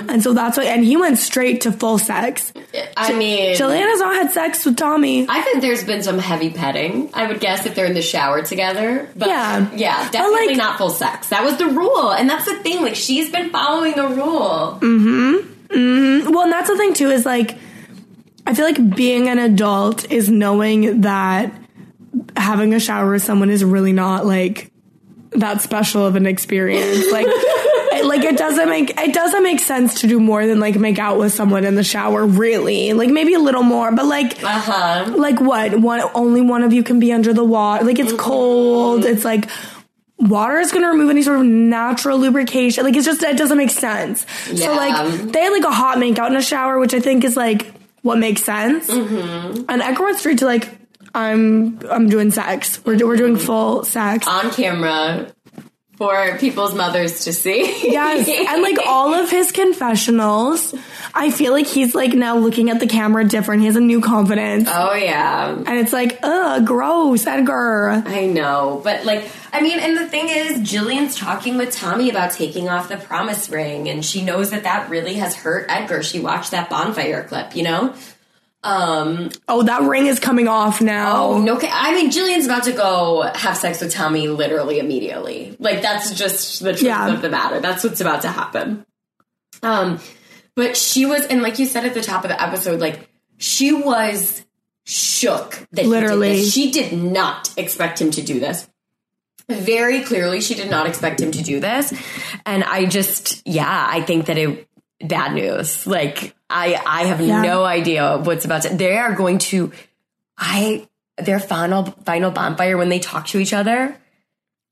And 0.09 0.23
so 0.23 0.33
that's 0.33 0.57
what 0.57 0.67
and 0.67 0.85
he 0.85 0.97
went 0.97 1.19
straight 1.19 1.63
to 1.63 1.73
full 1.73 1.99
sex. 1.99 2.53
I 2.97 3.13
mean, 3.13 3.55
Jillian 3.57 3.83
has 3.83 4.01
not 4.01 4.15
had 4.17 4.31
sex 4.33 4.65
with 4.65 4.77
Tommy. 4.77 5.27
I 5.29 5.43
think 5.43 5.61
there's 5.63 5.85
been 5.85 6.03
some 6.03 6.19
heavy 6.19 6.51
petting. 6.51 7.11
I 7.15 7.27
would 7.27 7.41
guess 7.41 7.67
if 7.67 7.75
they're 7.75 7.87
in 7.87 7.95
the 7.95 8.03
shower 8.03 8.43
together. 8.43 9.09
But 9.17 9.29
Yeah. 9.29 9.71
yeah, 9.77 10.11
definitely 10.11 10.49
like- 10.49 10.57
not 10.57 10.79
full 10.79 10.91
sex. 10.91 11.29
That 11.29 11.45
was 11.45 11.57
the 11.57 11.67
rule, 11.67 12.11
and 12.11 12.29
that's 12.29 12.47
the 12.47 12.57
thing. 12.57 12.83
Like 12.83 12.97
she's 12.97 13.31
been 13.31 13.51
following 13.51 13.93
the 13.95 14.09
rule. 14.09 14.75
Hmm. 14.81 15.37
Mhm. 15.69 16.31
Well, 16.31 16.43
and 16.45 16.53
that's 16.53 16.69
the 16.69 16.77
thing 16.77 16.95
too 16.95 17.11
is 17.11 17.25
like, 17.25 17.57
I 18.47 18.55
feel 18.55 18.65
like 18.65 18.95
being 18.97 19.29
an 19.29 19.39
adult 19.39 20.11
is 20.11 20.29
knowing 20.29 21.01
that 21.03 21.53
having 22.37 22.75
a 22.75 22.81
shower 22.81 23.13
with 23.13 23.23
someone 23.23 23.51
is 23.51 23.65
really 23.65 23.93
not 23.93 24.27
like 24.27 24.71
that 25.35 25.61
special 25.61 26.07
of 26.07 26.17
an 26.17 26.27
experience. 26.27 27.11
Like, 27.13 27.27
it, 27.29 28.05
like 28.05 28.23
it 28.25 28.37
doesn't 28.37 28.69
make 28.69 28.99
it 29.01 29.13
doesn't 29.15 29.43
make 29.43 29.61
sense 29.61 30.01
to 30.01 30.07
do 30.07 30.21
more 30.21 30.47
than 30.47 30.61
like 30.61 30.77
make 30.77 30.99
out 30.99 31.19
with 31.19 31.33
someone 31.33 31.65
in 31.65 31.75
the 31.75 31.85
shower. 31.85 32.25
Really, 32.27 32.93
like 32.93 33.11
maybe 33.11 33.35
a 33.35 33.39
little 33.41 33.63
more, 33.63 33.91
but 33.93 34.07
like, 34.07 34.43
Uh 34.43 34.49
huh. 34.61 35.13
like 35.17 35.41
what? 35.41 35.79
One 35.81 36.01
only 36.15 36.41
one 36.41 36.63
of 36.63 36.73
you 36.73 36.83
can 36.83 37.01
be 37.01 37.13
under 37.13 37.33
the 37.33 37.45
water. 37.45 37.85
Like 37.85 37.99
it's 37.99 38.13
cold. 38.13 39.05
It's 39.05 39.25
like 39.25 39.49
water 40.19 40.59
is 40.59 40.71
going 40.71 40.83
to 40.83 40.89
remove 40.89 41.11
any 41.11 41.23
sort 41.23 41.39
of 41.41 41.45
natural 41.45 42.19
lubrication. 42.19 42.85
Like 42.85 42.97
it's 42.97 43.05
just 43.05 43.23
it 43.23 43.37
doesn't 43.37 43.59
make 43.59 43.71
sense. 43.71 44.25
Yeah. 44.51 44.67
So 44.67 44.75
like 44.75 45.33
they 45.33 45.41
had 45.43 45.51
like 45.53 45.65
a 45.65 45.73
hot 45.73 45.99
make 45.99 46.19
out 46.19 46.31
in 46.31 46.37
a 46.37 46.43
shower, 46.43 46.79
which 46.79 46.95
I 46.95 47.01
think 47.01 47.25
is 47.25 47.37
like 47.37 47.73
what 48.03 48.19
makes 48.19 48.43
sense. 48.45 48.89
And 48.89 49.69
Edgar 49.83 50.05
went 50.05 50.19
straight 50.19 50.39
to 50.39 50.47
like 50.47 50.69
I'm 51.15 51.79
I'm 51.89 52.09
doing 52.09 52.31
sex. 52.31 52.85
We're 52.85 53.07
we're 53.07 53.17
doing 53.17 53.37
full 53.37 53.85
sex. 53.85 54.27
On 54.27 54.51
camera 54.51 55.33
for 55.97 56.37
people's 56.39 56.75
mothers 56.75 57.23
to 57.25 57.33
see. 57.33 57.63
Yes, 57.89 58.29
and 58.29 58.63
like 58.63 58.79
all 58.85 59.15
of 59.15 59.31
his 59.31 59.53
confessionals, 59.53 60.75
I 61.15 61.31
feel 61.31 61.53
like 61.53 61.69
he's 61.69 61.95
like 61.95 62.13
now 62.15 62.37
looking 62.37 62.69
at 62.69 62.81
the 62.81 62.89
camera 62.89 63.25
different. 63.25 63.61
He 63.61 63.67
has 63.67 63.77
a 63.77 63.81
new 63.81 64.01
confidence, 64.01 64.69
Oh 64.71 64.95
yeah. 64.95 65.51
and 65.55 65.69
it's 65.79 65.93
like, 65.93 66.19
ugh, 66.25 66.67
gross, 66.67 67.25
Edgar. 67.29 68.03
I 68.07 68.27
know, 68.27 68.81
but 68.83 69.05
like, 69.05 69.31
I 69.53 69.61
mean, 69.61 69.79
and 69.79 69.97
the 69.97 70.09
thing 70.09 70.29
is, 70.31 70.59
Jillian's 70.69 71.15
talking 71.17 71.57
with 71.59 71.71
Tommy 71.73 72.11
about 72.11 72.33
taking 72.33 72.69
off 72.69 72.89
the 72.89 72.97
promise 72.97 73.49
ring, 73.49 73.89
and 73.89 74.05
she 74.05 74.23
knows 74.25 74.51
that 74.51 74.65
that 74.65 74.91
really 74.91 75.15
has 75.15 75.37
hurt 75.37 75.67
Edgar. 75.69 76.03
She 76.03 76.19
watched 76.19 76.51
that 76.51 76.69
bonfire 76.69 77.23
clip, 77.23 77.55
you 77.55 77.63
know. 77.63 77.95
Um, 78.65 79.31
Oh, 79.47 79.63
that 79.63 79.83
ring 79.83 80.07
is 80.07 80.19
coming 80.19 80.49
off 80.49 80.81
now. 80.81 81.23
oh 81.27 81.39
no, 81.39 81.59
I 81.63 81.95
mean, 81.95 82.11
Jillian's 82.11 82.47
about 82.47 82.65
to 82.65 82.73
go 82.73 83.23
have 83.35 83.57
sex 83.57 83.81
with 83.81 83.93
Tommy 83.93 84.27
literally 84.29 84.79
immediately. 84.79 85.55
Like 85.61 85.83
that's 85.83 86.15
just 86.15 86.61
the 86.63 86.71
truth 86.73 86.83
Yeah. 86.83 87.13
of 87.13 87.21
the 87.23 87.29
matter. 87.29 87.61
That's 87.61 87.85
what's 87.85 88.01
about 88.01 88.23
to 88.23 88.29
happen. 88.29 88.87
Um, 89.63 90.01
but 90.57 90.77
she 90.77 91.05
was, 91.07 91.27
and 91.27 91.43
like 91.43 91.59
you 91.59 91.67
said 91.67 91.85
at 91.85 91.95
the 91.95 92.01
top 92.03 92.25
of 92.25 92.31
the 92.31 92.43
episode, 92.43 92.81
like 92.81 93.09
she 93.39 93.73
was 93.73 94.45
shook 94.87 95.67
that 95.73 95.85
Literally. 95.87 96.37
did. 96.37 96.51
She 96.53 96.71
did 96.71 96.93
not 96.93 97.53
expect 97.59 98.01
him 98.01 98.11
to 98.13 98.23
do 98.23 98.41
this. 98.41 98.69
Very 99.49 100.03
clearly, 100.03 100.41
she 100.41 100.55
did 100.55 100.71
not 100.71 100.87
expect 100.87 101.21
him 101.21 101.31
to 101.33 101.43
do 101.43 101.61
this, 101.61 101.93
and 102.47 102.65
I 102.65 102.87
just, 102.87 103.47
yeah, 103.47 103.87
I 103.91 104.01
think 104.01 104.27
that 104.27 104.39
it 104.39 104.67
bad 105.07 105.35
news. 105.35 105.87
Like 105.87 106.35
I, 106.55 106.81
I 106.87 107.05
have 107.07 107.21
Yeah. 107.21 107.43
no 107.43 107.65
idea 107.65 108.17
what's 108.19 108.45
about 108.45 108.63
to. 108.63 108.69
They 108.71 108.97
are 108.97 109.13
going 109.15 109.39
to, 109.51 109.73
I 110.39 110.87
their 111.19 111.39
final 111.41 111.85
final 112.07 112.31
bonfire 112.31 112.77
when 112.77 112.89
they 112.89 112.99
talk 113.01 113.27
to 113.29 113.39
each 113.39 113.53
other. 113.53 113.97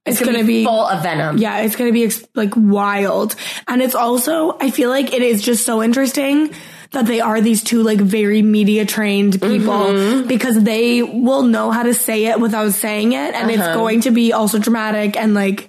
it's 0.06 0.18
gonna, 0.20 0.42
be 0.44 0.64
full 0.64 0.86
of 0.86 1.02
venom. 1.02 1.38
Yeah, 1.38 1.58
it's 1.60 1.76
gonna 1.76 1.92
be 1.92 2.04
ex- 2.04 2.24
like 2.34 2.52
wild. 2.56 3.34
And 3.68 3.82
it's 3.82 3.94
also, 3.94 4.56
I 4.60 4.70
feel 4.70 4.90
like 4.90 5.12
it 5.12 5.22
is 5.22 5.42
just 5.42 5.64
so 5.66 5.82
interesting 5.82 6.52
that 6.90 7.06
they 7.06 7.20
are 7.20 7.40
these 7.40 7.62
two 7.62 7.82
like 7.82 7.98
very 8.00 8.42
media 8.42 8.84
trained 8.84 9.40
people 9.40 9.72
Mm-hmm. 9.94 10.28
because 10.28 10.62
they 10.62 11.02
will 11.02 11.42
know 11.42 11.70
how 11.70 11.84
to 11.84 11.94
say 11.94 12.26
it 12.26 12.38
without 12.40 12.72
saying 12.72 13.12
it. 13.12 13.34
And 13.34 13.50
Uh-huh. 13.50 13.62
it's 13.68 13.76
going 13.76 14.00
to 14.02 14.10
be 14.10 14.32
also 14.32 14.58
dramatic 14.58 15.16
and 15.16 15.34
like, 15.34 15.68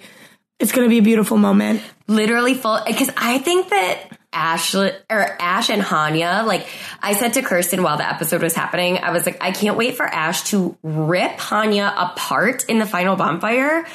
it's 0.59 0.71
gonna 0.71 0.89
be 0.89 0.97
a 0.99 1.03
beautiful 1.03 1.37
moment. 1.37 1.81
literally 2.07 2.53
full 2.55 2.79
because 2.85 3.09
I 3.15 3.37
think 3.37 3.69
that 3.69 3.95
Ashley 4.33 4.91
or 5.09 5.19
Ash 5.39 5.69
and 5.69 5.81
Hanya, 5.81 6.45
like 6.45 6.67
I 7.01 7.13
said 7.13 7.33
to 7.33 7.41
Kirsten 7.41 7.83
while 7.83 7.97
the 7.97 8.07
episode 8.07 8.41
was 8.41 8.53
happening, 8.55 8.97
I 8.97 9.11
was 9.11 9.25
like, 9.25 9.41
I 9.41 9.51
can't 9.51 9.77
wait 9.77 9.95
for 9.95 10.05
Ash 10.05 10.43
to 10.51 10.77
rip 10.83 11.33
Hanya 11.37 11.93
apart 11.95 12.65
in 12.67 12.79
the 12.79 12.85
final 12.85 13.15
bonfire. 13.15 13.85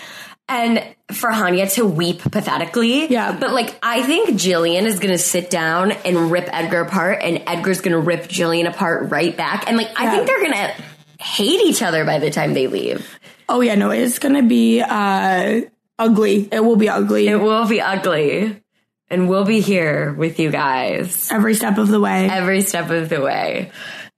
And 0.50 0.82
for 1.12 1.28
Hanya 1.30 1.70
to 1.74 1.84
weep 1.86 2.20
pathetically. 2.22 3.06
Yeah. 3.08 3.36
But 3.38 3.52
like, 3.52 3.78
I 3.82 4.02
think 4.02 4.30
Jillian 4.30 4.84
is 4.84 4.98
gonna 4.98 5.18
sit 5.18 5.50
down 5.50 5.92
and 5.92 6.30
rip 6.30 6.48
Edgar 6.50 6.80
apart, 6.80 7.18
and 7.22 7.42
Edgar's 7.46 7.82
gonna 7.82 7.98
rip 8.00 8.28
Jillian 8.28 8.66
apart 8.66 9.10
right 9.10 9.36
back. 9.36 9.68
And 9.68 9.76
like, 9.76 9.88
I 10.00 10.04
Yeah. 10.04 10.10
think 10.12 10.26
they're 10.26 10.42
gonna 10.42 10.72
hate 11.20 11.60
each 11.60 11.82
other 11.82 12.06
by 12.06 12.18
the 12.18 12.30
time 12.30 12.54
they 12.54 12.66
leave. 12.66 13.18
Oh 13.46 13.60
yeah, 13.60 13.74
no, 13.74 13.90
it's 13.90 14.18
gonna 14.18 14.42
be 14.42 14.80
uh 14.80 15.62
ugly. 15.98 16.48
It 16.50 16.64
will 16.64 16.76
be 16.76 16.88
ugly 16.88 17.28
It 17.28 17.36
will 17.40 17.66
be 17.66 17.82
ugly. 17.82 18.62
And 19.10 19.28
we'll 19.28 19.44
be 19.46 19.60
here 19.60 20.12
with 20.12 20.38
you 20.38 20.50
guys. 20.50 21.30
every 21.32 21.54
step 21.54 21.78
of 21.78 21.88
the 21.88 21.98
way. 22.00 22.28
every 22.28 22.60
step 22.60 22.90
of 22.90 23.08
the 23.08 23.20
way. 23.22 23.70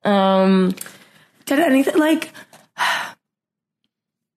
Um, 0.05 0.75
Did 1.47 1.61
anything 1.61 1.99
like? 1.99 2.31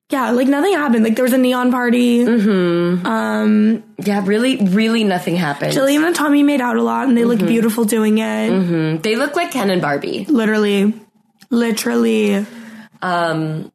Yeah, 0.09 0.29
like 0.29 0.47
nothing 0.47 0.73
happened. 0.73 1.03
Like 1.03 1.15
there 1.15 1.23
was 1.23 1.33
a 1.33 1.39
neon 1.39 1.71
party. 1.71 2.19
Mm-hmm. 2.23 3.03
Um, 3.07 3.83
yeah, 3.97 4.21
really, 4.23 4.57
really 4.57 5.03
nothing 5.03 5.35
happened. 5.35 5.73
Jillian 5.73 6.05
and 6.05 6.15
Tommy 6.15 6.43
made 6.43 6.61
out 6.61 6.75
a 6.77 6.83
lot, 6.83 7.07
and 7.07 7.17
they 7.17 7.25
looked 7.25 7.43
beautiful 7.43 7.83
doing 7.83 8.19
it. 8.19 8.51
Mm, 8.51 9.01
They 9.01 9.15
look 9.15 9.35
like 9.35 9.49
Ken 9.51 9.71
and 9.71 9.81
Barbie. 9.81 10.25
Literally, 10.25 10.93
literally. 11.49 12.45
Um, 13.01 13.71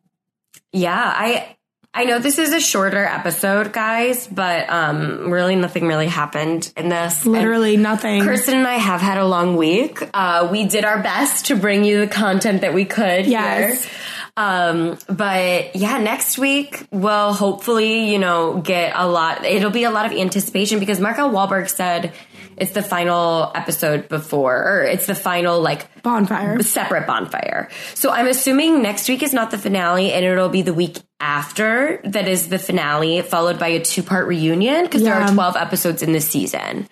yeah, 0.72 1.12
I 1.16 1.56
I 1.98 2.04
know 2.04 2.20
this 2.20 2.38
is 2.38 2.52
a 2.52 2.60
shorter 2.60 3.04
episode, 3.04 3.72
guys, 3.72 4.28
but 4.28 4.70
um, 4.70 5.32
really 5.32 5.56
nothing 5.56 5.84
really 5.88 6.06
happened 6.06 6.72
in 6.76 6.88
this. 6.90 7.24
And 7.24 7.32
Literally 7.32 7.76
nothing. 7.76 8.22
Kirsten 8.22 8.54
and 8.54 8.68
I 8.68 8.74
have 8.74 9.00
had 9.00 9.18
a 9.18 9.26
long 9.26 9.56
week. 9.56 9.98
Uh, 10.14 10.46
we 10.48 10.64
did 10.68 10.84
our 10.84 11.02
best 11.02 11.46
to 11.46 11.56
bring 11.56 11.82
you 11.82 11.98
the 11.98 12.06
content 12.06 12.60
that 12.60 12.72
we 12.72 12.84
could. 12.84 13.26
Yes. 13.26 13.82
Here. 13.82 13.92
Um, 14.38 14.96
but 15.08 15.74
yeah, 15.74 15.98
next 15.98 16.38
week 16.38 16.86
we'll 16.92 17.32
hopefully, 17.32 18.12
you 18.12 18.20
know, 18.20 18.60
get 18.60 18.92
a 18.94 19.04
lot. 19.08 19.44
It'll 19.44 19.72
be 19.72 19.82
a 19.82 19.90
lot 19.90 20.06
of 20.06 20.12
anticipation 20.12 20.78
because 20.78 21.00
Mark 21.00 21.18
L. 21.18 21.30
Walberg 21.30 21.68
said 21.68 22.12
it's 22.56 22.70
the 22.70 22.82
final 22.82 23.50
episode 23.56 24.08
before, 24.08 24.54
or 24.54 24.82
it's 24.84 25.06
the 25.06 25.16
final 25.16 25.60
like 25.60 26.02
Bonfire. 26.04 26.62
separate 26.62 27.08
bonfire. 27.08 27.68
So 27.94 28.10
I'm 28.10 28.28
assuming 28.28 28.80
next 28.80 29.08
week 29.08 29.24
is 29.24 29.32
not 29.32 29.50
the 29.50 29.58
finale 29.58 30.12
and 30.12 30.24
it'll 30.24 30.48
be 30.48 30.62
the 30.62 30.74
week 30.74 31.00
after 31.18 32.00
that 32.04 32.28
is 32.28 32.48
the 32.48 32.60
finale, 32.60 33.22
followed 33.22 33.58
by 33.58 33.68
a 33.68 33.80
two 33.82 34.04
part 34.04 34.28
reunion 34.28 34.84
because 34.84 35.02
there 35.02 35.14
are 35.14 35.32
12 35.32 35.56
episodes 35.56 36.00
in 36.00 36.12
this 36.12 36.28
season. 36.28 36.88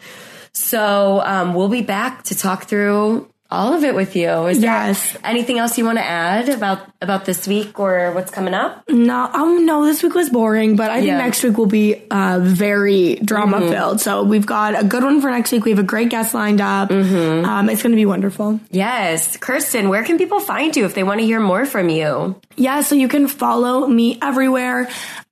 So 0.53 1.21
um, 1.25 1.55
we'll 1.55 1.69
be 1.69 1.83
back 1.83 2.25
to 2.25 2.35
talk 2.37 2.65
through 2.65 3.29
all 3.51 3.75
of 3.75 3.85
it 3.85 3.95
with 3.95 4.17
you. 4.17 4.47
Is 4.47 4.59
Yes. 4.59 5.13
there 5.13 5.21
anything 5.25 5.59
else 5.59 5.79
you 5.79 5.85
want 5.85 5.99
to 5.99 6.05
add 6.05 6.49
about 6.49 6.81
about 7.01 7.25
this 7.25 7.47
week 7.47 7.79
or 7.79 8.11
what's 8.13 8.31
coming 8.31 8.55
up? 8.55 8.83
No, 8.89 9.29
um, 9.33 9.65
no, 9.67 9.85
this 9.85 10.03
week 10.03 10.15
was 10.15 10.31
boring, 10.31 10.75
but 10.77 10.91
I 10.91 10.97
think 10.97 11.07
Yeah. 11.07 11.13
Mm-hmm. 11.19 11.25
next 11.27 11.43
week 11.45 11.57
will 11.59 11.67
be 11.67 12.03
uh, 12.11 12.41
very 12.43 13.17
drama 13.17 13.61
filled. 13.61 14.01
So 14.01 14.25
we've 14.25 14.47
got 14.47 14.79
a 14.81 14.85
good 14.85 15.05
one 15.05 15.21
for 15.21 15.31
next 15.31 15.53
week. 15.53 15.65
We 15.65 15.71
have 15.71 15.79
a 15.79 15.85
great 15.85 16.09
guest 16.09 16.35
lined 16.35 16.61
up. 16.61 16.89
Mm-hmm. 16.89 17.45
Um, 17.45 17.71
it's 17.71 17.83
going 17.83 17.93
to 17.93 17.97
be 17.97 18.07
wonderful. 18.07 18.59
Yes, 18.71 19.37
Kirsten, 19.37 19.89
where 19.91 20.03
can 20.05 20.19
people 20.19 20.41
find 20.41 20.75
you 20.75 20.85
if 20.85 20.95
they 20.95 21.05
want 21.05 21.21
to 21.21 21.27
hear 21.27 21.39
more 21.41 21.67
from 21.67 21.89
you? 21.89 22.35
Yeah, 22.57 22.81
so 22.81 22.95
you 22.95 23.09
can 23.09 23.29
follow 23.29 23.87
me 23.87 24.19
everywhere 24.23 24.89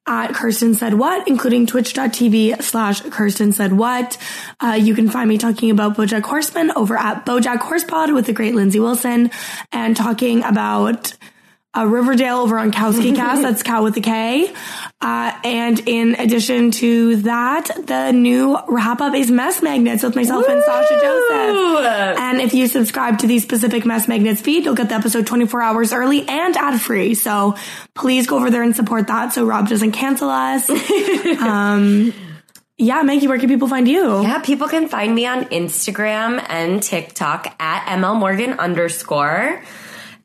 at 0.07 0.35
Kirsten 0.35 0.75
Said 0.75 0.95
What, 0.95 1.27
including 1.29 1.67
twitch.tv 1.67 2.62
slash 2.62 3.01
Kirsten 3.03 3.53
Said 3.53 3.73
What. 3.73 4.19
Uh, 4.61 4.79
you 4.81 4.95
can 4.95 5.09
find 5.09 5.29
me 5.29 5.38
talking 5.38 5.71
about 5.71 5.97
Bojack 5.97 6.23
Horseman 6.23 6.73
over 6.73 6.97
at 6.97 7.25
Bojack 7.25 7.59
Horsepod 7.59 8.14
with 8.14 8.27
the 8.27 8.33
great 8.33 8.55
Lindsay 8.55 8.81
Wilson 8.81 9.31
and 9.73 9.97
talking 9.97 10.43
about 10.45 11.14
uh, 11.77 11.87
Riverdale 11.87 12.39
over 12.39 12.59
on 12.59 12.73
Kowski 12.73 13.15
Cast. 13.17 13.43
That's 13.43 13.63
Cow 13.63 13.83
with 13.83 13.97
a 13.97 14.01
K. 14.01 14.53
Uh, 15.01 15.33
and 15.45 15.81
in 15.87 16.15
addition 16.15 16.71
to 16.71 17.17
that, 17.17 17.71
the 17.87 18.13
new 18.13 18.59
wrap 18.69 19.01
up 19.01 19.15
is 19.15 19.31
Mess 19.31 19.63
Magnets 19.63 20.03
with 20.03 20.17
myself 20.17 20.47
and 20.49 20.63
Sasha 20.63 20.95
Joseph. 21.01 22.19
And 22.19 22.41
if 22.41 22.55
you 22.55 22.69
subscribe 22.69 23.19
to 23.19 23.27
these 23.27 23.43
specific 23.43 23.85
Mess 23.85 24.09
Magnets 24.09 24.41
feed, 24.41 24.65
you'll 24.65 24.75
get 24.75 24.89
the 24.89 24.95
episode 24.95 25.27
24 25.27 25.61
hours 25.63 25.93
early 25.93 26.27
and 26.29 26.57
ad 26.57 26.81
free. 26.81 27.15
So 27.15 27.57
please 27.95 28.27
go 28.27 28.37
over 28.37 28.51
there 28.51 28.63
and 28.63 28.75
support 28.75 29.09
that 29.09 29.33
so 29.33 29.45
Rob 29.45 29.69
doesn't 29.69 29.93
cancel 29.93 30.31
us. 30.31 30.71
um, 31.41 32.13
yeah, 32.77 33.03
Maggie, 33.03 33.29
where 33.29 33.39
can 33.39 33.49
people 33.49 33.69
find 33.69 33.87
you? 33.87 34.23
Yeah, 34.23 34.41
people 34.41 34.69
can 34.69 34.89
find 34.89 35.15
me 35.15 35.27
on 35.27 35.45
Instagram 35.47 36.45
and 36.49 36.83
TikTok 36.83 37.55
at 37.61 37.99
ML 37.99 38.19
Morgan 38.19 38.55
underscore. 38.55 39.63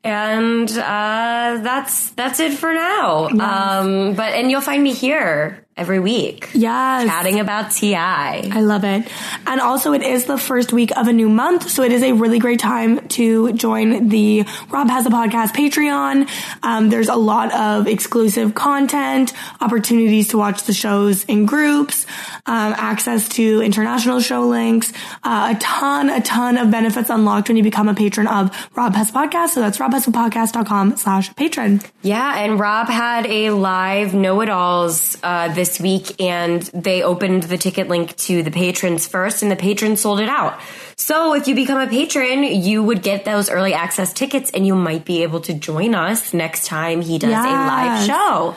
And 0.02 0.70
uh, 0.70 1.60
that's 1.62 2.10
that's 2.12 2.40
it 2.40 2.54
for 2.54 2.72
now. 2.72 3.28
Um, 3.28 4.14
but 4.14 4.32
and 4.32 4.50
you'll 4.50 4.62
find 4.62 4.82
me 4.82 4.94
here 4.94 5.66
every 5.80 5.98
week 5.98 6.50
Yes. 6.52 7.06
chatting 7.08 7.40
about 7.40 7.70
TI. 7.72 7.96
I 7.96 8.60
love 8.60 8.84
it. 8.84 9.08
And 9.46 9.60
also, 9.60 9.92
it 9.94 10.02
is 10.02 10.26
the 10.26 10.36
first 10.36 10.72
week 10.72 10.90
of 10.96 11.08
a 11.08 11.12
new 11.12 11.28
month, 11.30 11.70
so 11.70 11.82
it 11.82 11.90
is 11.90 12.02
a 12.02 12.12
really 12.12 12.38
great 12.38 12.60
time 12.60 13.08
to 13.08 13.52
join 13.54 14.08
the 14.10 14.44
Rob 14.70 14.88
Has 14.90 15.06
a 15.06 15.10
Podcast 15.10 15.54
Patreon. 15.54 16.28
Um, 16.62 16.90
there's 16.90 17.08
a 17.08 17.16
lot 17.16 17.52
of 17.54 17.86
exclusive 17.86 18.54
content, 18.54 19.32
opportunities 19.60 20.28
to 20.28 20.38
watch 20.38 20.64
the 20.64 20.74
shows 20.74 21.24
in 21.24 21.46
groups, 21.46 22.04
um, 22.46 22.74
access 22.76 23.28
to 23.30 23.62
international 23.62 24.20
show 24.20 24.42
links, 24.42 24.92
uh, 25.24 25.54
a 25.56 25.58
ton, 25.60 26.10
a 26.10 26.20
ton 26.20 26.58
of 26.58 26.70
benefits 26.70 27.08
unlocked 27.08 27.48
when 27.48 27.56
you 27.56 27.62
become 27.62 27.88
a 27.88 27.94
patron 27.94 28.26
of 28.26 28.50
Rob 28.76 28.94
Has 28.94 29.08
a 29.10 29.12
Podcast. 29.14 29.50
So 29.50 29.60
that's 29.60 29.78
robhasapodcast.com 29.78 30.96
slash 30.98 31.34
patron. 31.36 31.80
Yeah, 32.02 32.38
and 32.38 32.60
Rob 32.60 32.88
had 32.88 33.26
a 33.26 33.50
live 33.50 34.12
know 34.14 34.40
it 34.42 34.50
alls 34.50 35.16
uh, 35.22 35.52
this 35.54 35.69
this 35.70 35.80
week 35.80 36.20
and 36.20 36.62
they 36.74 37.02
opened 37.02 37.44
the 37.44 37.56
ticket 37.56 37.88
link 37.88 38.16
to 38.16 38.42
the 38.42 38.50
patrons 38.50 39.06
first 39.06 39.42
and 39.42 39.50
the 39.50 39.56
patrons 39.56 40.00
sold 40.00 40.20
it 40.20 40.28
out. 40.28 40.60
So 40.96 41.34
if 41.34 41.46
you 41.46 41.54
become 41.54 41.80
a 41.80 41.86
patron, 41.86 42.42
you 42.42 42.82
would 42.82 43.02
get 43.02 43.24
those 43.24 43.50
early 43.50 43.74
access 43.74 44.12
tickets 44.12 44.50
and 44.50 44.66
you 44.66 44.74
might 44.74 45.04
be 45.04 45.22
able 45.22 45.40
to 45.42 45.54
join 45.54 45.94
us 45.94 46.34
next 46.34 46.66
time 46.66 47.00
he 47.00 47.18
does 47.18 47.30
yes. 47.30 47.46
a 47.46 47.48
live 47.48 48.06
show. 48.06 48.56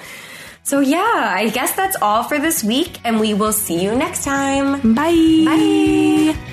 So 0.64 0.80
yeah, 0.80 1.34
I 1.36 1.50
guess 1.50 1.76
that's 1.76 1.98
all 2.02 2.24
for 2.24 2.40
this 2.40 2.64
week 2.64 3.00
and 3.04 3.20
we 3.20 3.34
will 3.34 3.54
see 3.54 3.84
you 3.84 3.94
next 3.96 4.24
time. 4.24 4.94
Bye. 4.96 5.44
Bye. 5.46 6.53